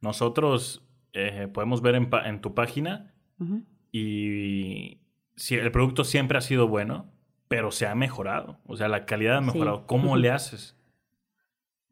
[0.00, 3.14] Nosotros eh, podemos ver en, en tu página
[3.90, 5.00] y
[5.36, 7.10] si el producto siempre ha sido bueno,
[7.48, 8.58] pero se ha mejorado.
[8.66, 9.46] O sea, la calidad ha Sí.
[9.46, 9.86] mejorado.
[9.86, 10.76] ¿Cómo le haces?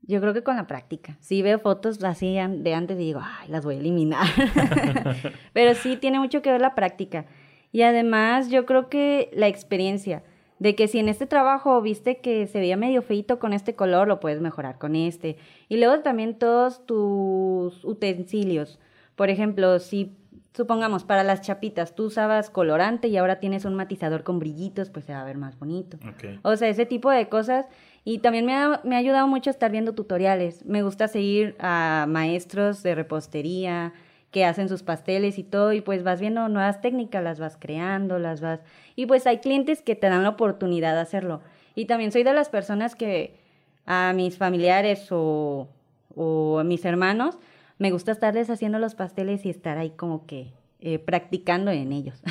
[0.06, 1.16] Yo creo que con la práctica.
[1.20, 4.26] Sí veo fotos así de antes y digo, ay, las voy a eliminar.
[5.52, 7.26] Pero sí tiene mucho que ver la práctica.
[7.72, 10.22] Y además yo creo que la experiencia
[10.58, 14.08] de que si en este trabajo viste que se veía medio feito con este color,
[14.08, 15.36] lo puedes mejorar con este.
[15.68, 18.78] Y luego también todos tus utensilios.
[19.16, 20.16] Por ejemplo, si
[20.56, 25.04] supongamos para las chapitas tú usabas colorante y ahora tienes un matizador con brillitos, pues
[25.04, 25.98] se va a ver más bonito.
[26.08, 26.40] Ok.
[26.42, 27.66] O sea, ese tipo de cosas.
[28.04, 30.64] Y también me ha, me ha ayudado mucho estar viendo tutoriales.
[30.64, 33.92] Me gusta seguir a maestros de repostería
[34.30, 35.72] que hacen sus pasteles y todo.
[35.74, 38.60] Y pues vas viendo nuevas técnicas, las vas creando, las vas...
[38.94, 41.42] Y pues hay clientes que te dan la oportunidad de hacerlo.
[41.74, 43.36] Y también soy de las personas que
[43.84, 45.68] a mis familiares o,
[46.14, 47.38] o a mis hermanos
[47.78, 52.22] me gusta estarles haciendo los pasteles y estar ahí como que eh, practicando en ellos.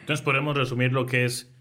[0.00, 1.54] Entonces podemos resumir lo que es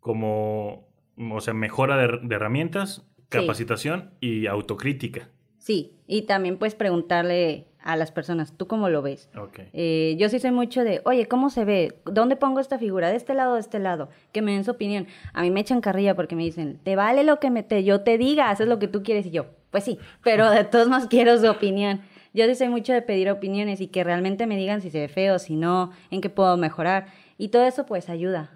[0.00, 5.28] como, o sea, mejora de, de herramientas, capacitación y autocrítica.
[5.58, 9.30] Sí, y también pues preguntarle a las personas, ¿tú cómo lo ves?
[9.36, 9.60] Ok.
[9.72, 12.00] Eh, yo sí soy mucho de, oye, ¿cómo se ve?
[12.04, 13.10] ¿Dónde pongo esta figura?
[13.10, 14.10] ¿De este lado o de este lado?
[14.32, 15.06] Que me den su opinión.
[15.32, 18.02] A mí me echan carrilla porque me dicen, te vale lo que me te, yo
[18.02, 19.26] te diga, haces lo que tú quieres.
[19.26, 22.00] Y yo, pues sí, pero de todos modos quiero su opinión.
[22.32, 25.38] Yo soy mucho de pedir opiniones y que realmente me digan si se ve feo,
[25.38, 27.06] si no, en qué puedo mejorar.
[27.38, 28.50] Y todo eso pues ayuda.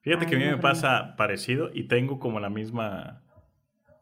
[0.00, 3.22] Fíjate que a mí Ay, me pasa parecido y tengo como la misma,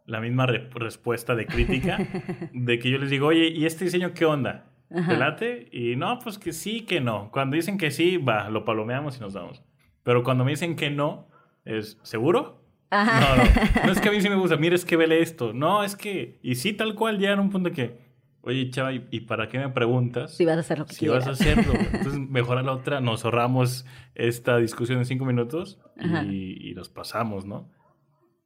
[0.06, 1.98] la misma re- respuesta de crítica
[2.52, 4.66] de que yo les digo, oye, ¿y este diseño qué onda?
[4.88, 5.68] ¿Te late?
[5.70, 7.30] Y no, pues que sí, que no.
[7.30, 9.62] Cuando dicen que sí, va, lo palomeamos y nos vamos.
[10.02, 11.28] Pero cuando me dicen que no,
[11.64, 12.64] es ¿seguro?
[12.90, 13.20] Ajá.
[13.20, 13.50] No, no,
[13.86, 15.52] no es que a mí sí me gusta, mira, es que vele esto.
[15.52, 18.09] No, es que, y sí, tal cual, ya en un punto que,
[18.42, 20.34] oye, chava, ¿y, y para qué me preguntas?
[20.36, 21.72] Si vas a hacer lo que Si vas a hacerlo.
[21.92, 25.78] Entonces, mejor a la otra, nos ahorramos esta discusión en cinco minutos
[26.28, 27.68] y, y nos pasamos, ¿no?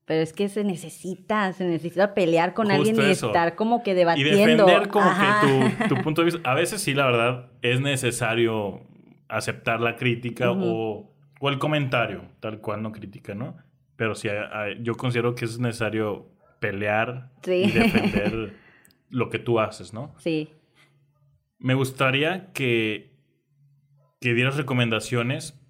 [0.07, 3.29] Pero es que se necesita, se necesita pelear con Justo alguien y eso.
[3.29, 4.67] estar como que Y debatiendo.
[4.67, 5.41] defender como Ajá.
[5.41, 6.51] que tu, tu punto de vista.
[6.51, 8.83] A veces sí, la verdad, es necesario
[9.29, 13.57] aceptar la crítica o, o el comentario, tal cual no crítica, ¿no?
[13.97, 14.29] Pero sí,
[14.83, 16.29] yo considero que es necesario
[16.61, 17.63] pelear Sí.
[17.65, 18.57] y defender
[19.09, 20.15] lo que tú haces, ¿no?
[20.19, 20.51] Sí.
[21.59, 23.17] Me gustaría que,
[24.21, 25.61] que dieras recomendaciones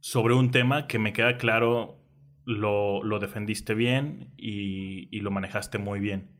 [0.00, 1.98] sobre un tema que me queda claro
[2.44, 6.30] lo, lo defendiste bien y, y lo manejaste muy bien.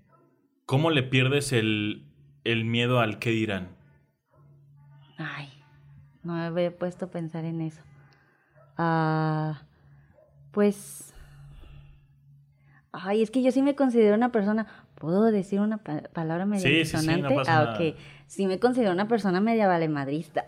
[0.67, 2.11] ¿Cómo le pierdes el,
[2.45, 3.77] el miedo al qué dirán?
[5.19, 5.49] Ay.
[6.23, 7.83] no me había puesto a pensar en eso.
[8.77, 9.63] Ah,
[10.53, 11.15] pues...
[12.93, 14.67] Ay, es que yo sí me considero una persona...
[14.97, 17.97] ¿Puedo decir una palabra media sí, Sí, sí, no ah, ok.
[18.27, 20.45] Sí me considero una persona media valemadrista.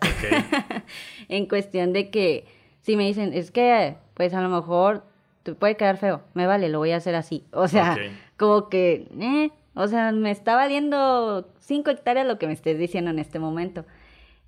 [1.29, 2.45] en cuestión de que
[2.81, 5.03] si me dicen, es que, pues a lo mejor
[5.43, 7.45] te puede quedar feo, me vale, lo voy a hacer así.
[7.51, 7.97] O sea,
[8.37, 13.11] como que, eh, o sea, me está valiendo cinco hectáreas lo que me estés diciendo
[13.11, 13.85] en este momento.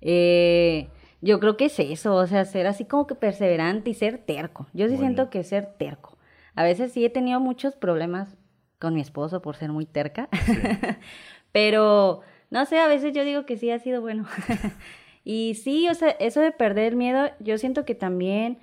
[0.00, 0.88] Eh,
[1.20, 4.66] yo creo que es eso, o sea, ser así como que perseverante y ser terco.
[4.72, 6.16] Yo sí siento que ser terco.
[6.54, 8.36] A veces sí he tenido muchos problemas
[8.80, 10.28] con mi esposo por ser muy terca,
[11.52, 14.26] pero no sé, a veces yo digo que sí ha sido bueno.
[15.24, 18.58] y sí, o sea, eso de perder el miedo, yo siento que también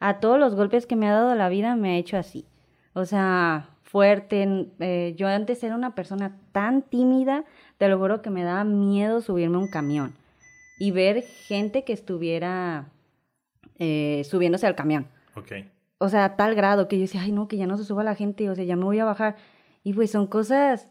[0.00, 2.46] a todos los golpes que me ha dado la vida me ha hecho así.
[2.94, 4.68] O sea, fuerte.
[4.80, 7.44] Eh, yo antes era una persona tan tímida,
[7.78, 10.14] te lo juro que me daba miedo subirme a un camión
[10.78, 12.88] y ver gente que estuviera
[13.78, 15.06] eh, subiéndose al camión.
[15.34, 15.52] Ok.
[15.98, 18.04] O sea, a tal grado que yo decía, ay, no, que ya no se suba
[18.04, 19.36] la gente, o sea, ya me voy a bajar.
[19.86, 20.88] Y pues son cosas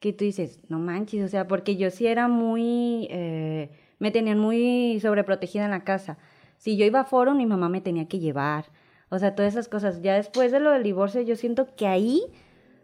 [0.00, 3.70] que tú dices, no manches, o sea, porque yo sí era muy, eh,
[4.00, 6.18] me tenían muy sobreprotegida en la casa.
[6.56, 8.64] Si yo iba a foro, mi mamá me tenía que llevar.
[9.10, 10.02] O sea, todas esas cosas.
[10.02, 12.20] Ya después de lo del divorcio, yo siento que ahí,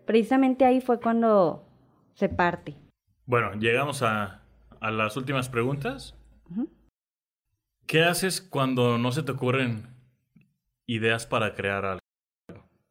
[0.04, 1.66] precisamente ahí fue cuando
[2.14, 2.76] se parte.
[3.26, 4.44] Bueno, llegamos a,
[4.78, 6.14] a las últimas preguntas.
[7.88, 9.88] ¿Qué haces cuando no se te ocurren
[10.86, 12.00] ideas para crear algo?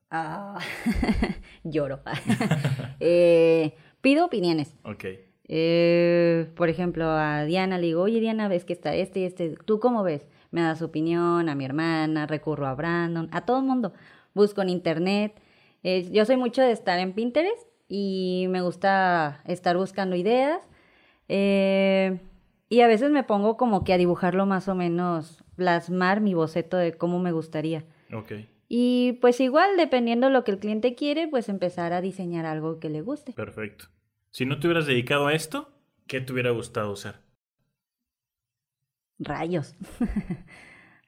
[0.10, 0.60] Ah,
[1.64, 2.02] lloro.
[3.00, 4.76] Eh, pido opiniones.
[4.84, 5.06] Ok.
[5.50, 9.56] Eh, por ejemplo, a Diana le digo, oye Diana, ves que está este y este,
[9.66, 10.28] ¿tú cómo ves?
[10.50, 13.94] Me da su opinión, a mi hermana, recurro a Brandon, a todo el mundo.
[14.34, 15.40] Busco en internet.
[15.84, 20.60] yo soy mucho de estar en Pinterest y me gusta estar buscando ideas.
[21.30, 22.20] Eh,
[22.70, 26.78] y a veces me pongo como que a dibujarlo más o menos, plasmar mi boceto
[26.78, 27.86] de cómo me gustaría.
[28.14, 28.34] Ok.
[28.68, 32.90] Y pues igual, dependiendo lo que el cliente quiere, pues empezar a diseñar algo que
[32.90, 33.34] le guste.
[33.34, 33.86] Perfecto.
[34.30, 35.72] Si no te hubieras dedicado a esto,
[36.06, 37.16] ¿qué te hubiera gustado hacer?
[39.20, 39.76] Rayos.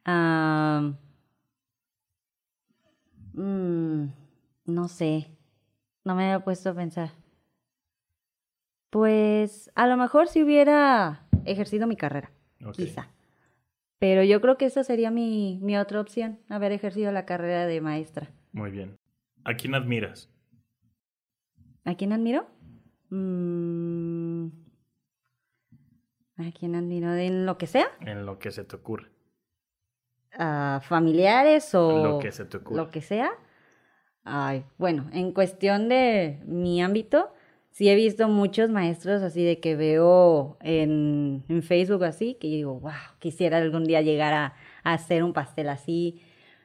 [0.08, 0.96] um,
[4.66, 5.28] no sé.
[6.06, 7.12] No me había puesto a pensar.
[8.90, 12.32] Pues a lo mejor si hubiera ejercido mi carrera,
[12.74, 13.10] quizá.
[14.00, 17.82] Pero yo creo que esa sería mi, mi otra opción, haber ejercido la carrera de
[17.82, 18.32] maestra.
[18.54, 18.98] Muy bien.
[19.44, 20.30] ¿A quién admiras?
[21.84, 22.48] ¿A quién admiro?
[23.10, 24.48] Mm,
[26.38, 27.14] ¿A quién admiro?
[27.14, 27.88] ¿En lo que sea?
[28.02, 29.10] En lo que se te ocurre.
[30.34, 32.04] ¿A familiares o...?
[32.04, 32.78] Lo que se te ocurre.
[32.78, 33.32] Lo que sea.
[34.24, 37.34] Ay, bueno, en cuestión de mi ámbito,
[37.72, 42.56] sí he visto muchos maestros así de que veo en, en Facebook así, que yo
[42.56, 46.22] digo, wow, quisiera algún día llegar a, hacer un pastel así.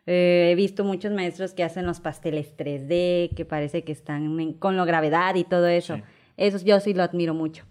[0.07, 4.77] Eh, he visto muchos maestros que hacen los pasteles 3D, que parece que están con
[4.77, 6.01] la gravedad y todo eso.
[6.37, 7.65] Eso yo sí lo admiro mucho.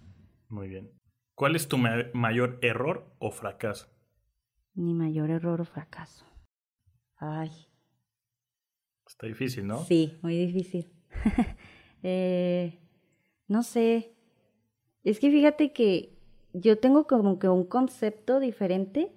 [0.48, 0.90] Muy bien.
[1.34, 3.88] ¿Cuál es tu mayor error o fracaso?
[4.74, 6.24] Mi mayor error o fracaso.
[7.16, 7.50] Ay.
[9.06, 9.78] Está difícil, ¿no?
[9.84, 10.92] Sí, muy difícil.
[12.02, 12.83] eh,
[13.48, 14.12] no sé.
[15.02, 16.14] Es que fíjate que
[16.52, 19.12] yo tengo como que un concepto diferente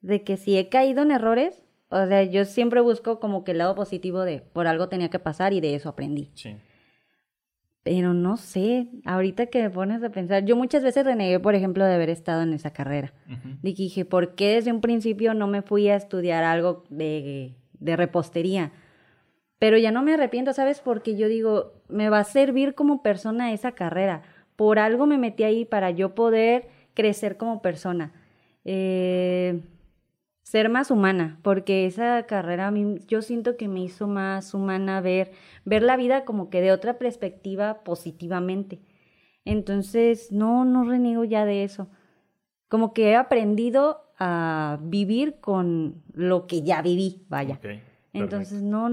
[0.00, 3.58] de que si he caído en errores, o sea, yo siempre busco como que el
[3.58, 6.30] lado positivo de por algo tenía que pasar y de eso aprendí.
[6.34, 6.56] Sí.
[7.82, 11.84] Pero no sé, ahorita que me pones a pensar, yo muchas veces renegué, por ejemplo,
[11.84, 13.12] de haber estado en esa carrera.
[13.62, 18.72] dije, ¿por qué desde un principio no me fui a estudiar algo de, de repostería?
[19.62, 20.80] Pero ya no me arrepiento, ¿sabes?
[20.80, 24.22] Porque yo digo, me va a servir como persona esa carrera.
[24.56, 28.12] Por algo me metí ahí para yo poder crecer como persona.
[28.64, 29.60] Eh,
[30.42, 35.00] ser más humana, porque esa carrera a mí, yo siento que me hizo más humana
[35.00, 35.30] ver,
[35.64, 38.80] ver la vida como que de otra perspectiva positivamente.
[39.44, 41.88] Entonces, no, no reniego ya de eso.
[42.66, 47.60] Como que he aprendido a vivir con lo que ya viví, vaya.
[48.12, 48.90] Entonces, no,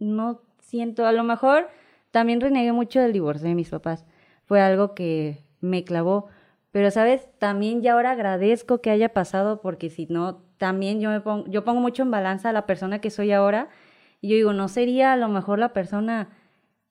[0.00, 1.68] no siento, a lo mejor
[2.10, 4.04] también renegué mucho del divorcio de mis papás.
[4.44, 6.28] Fue algo que me clavó.
[6.70, 7.28] Pero, ¿sabes?
[7.38, 11.64] También ya ahora agradezco que haya pasado porque si no, también yo me pongo, yo
[11.64, 13.68] pongo mucho en balanza a la persona que soy ahora.
[14.20, 16.28] Y yo digo, no sería a lo mejor la persona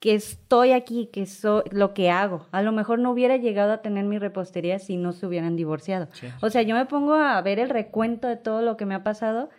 [0.00, 2.46] que estoy aquí, que soy lo que hago.
[2.52, 6.08] A lo mejor no hubiera llegado a tener mi repostería si no se hubieran divorciado.
[6.40, 9.02] O sea, yo me pongo a ver el recuento de todo lo que me ha
[9.02, 9.50] pasado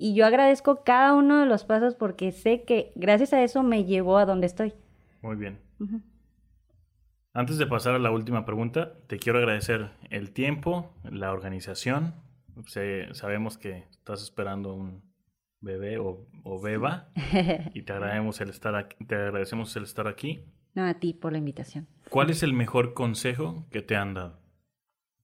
[0.00, 3.84] y yo agradezco cada uno de los pasos porque sé que gracias a eso me
[3.84, 4.72] llevó a donde estoy.
[5.20, 5.58] Muy bien.
[7.34, 12.14] Antes de pasar a la última pregunta, te quiero agradecer el tiempo, la organización,
[13.12, 15.02] sabemos que estás esperando un
[15.60, 16.26] bebé o,
[16.62, 17.10] beba
[17.74, 20.46] y te agradecemos el estar aquí, te agradecemos el estar aquí.
[20.74, 21.88] No, a ti por la invitación.
[22.08, 24.40] ¿Cuál es el mejor consejo que te han dado?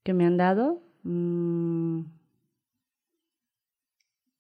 [0.03, 0.83] ¿Que me han dado?
[1.03, 2.03] Mm,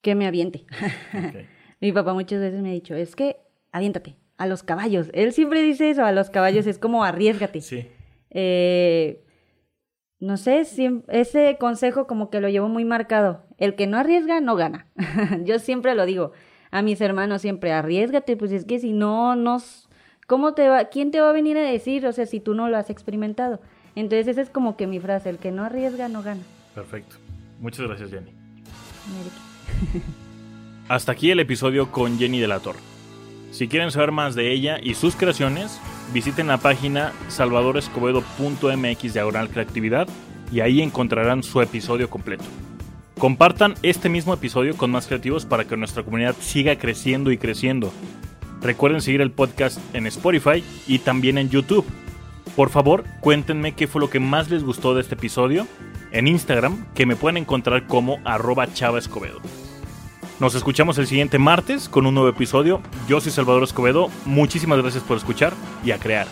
[0.06, 0.64] que me aviente.
[1.80, 3.38] Mi papá muchas veces me ha dicho, es que
[3.72, 5.10] aviéntate a los caballos.
[5.12, 7.60] Él siempre dice eso, a los caballos es como arriesgate.
[7.60, 7.88] Sí.
[8.30, 9.24] Eh,
[10.20, 13.46] no sé, ese consejo como que lo llevo muy marcado.
[13.58, 14.86] El que no arriesga, no gana.
[15.44, 16.30] Yo siempre lo digo
[16.70, 19.88] a mis hermanos, siempre arriesgate, pues es que si no, nos,
[20.28, 22.06] ¿cómo te va, quién te va a venir a decir?
[22.06, 23.60] O sea, si tú no lo has experimentado.
[23.96, 26.42] Entonces esa es como que mi frase, el que no arriesga, no gana.
[26.76, 27.16] Perfecto.
[27.58, 28.30] Muchas gracias, Jenny.
[30.88, 32.78] Hasta aquí el episodio con Jenny de la Torre.
[33.50, 35.80] Si quieren saber más de ella y sus creaciones,
[36.12, 40.08] visiten la página salvadorescobedo.mx diagonal creatividad
[40.52, 42.44] y ahí encontrarán su episodio completo.
[43.18, 47.92] Compartan este mismo episodio con más creativos para que nuestra comunidad siga creciendo y creciendo.
[48.60, 51.86] Recuerden seguir el podcast en Spotify y también en YouTube.
[52.54, 55.66] Por favor, cuéntenme qué fue lo que más les gustó de este episodio
[56.12, 59.40] en Instagram, que me pueden encontrar como arroba chavaescobedo.
[60.38, 62.82] Nos escuchamos el siguiente martes con un nuevo episodio.
[63.08, 64.10] Yo soy Salvador Escobedo.
[64.26, 66.26] Muchísimas gracias por escuchar y a crear.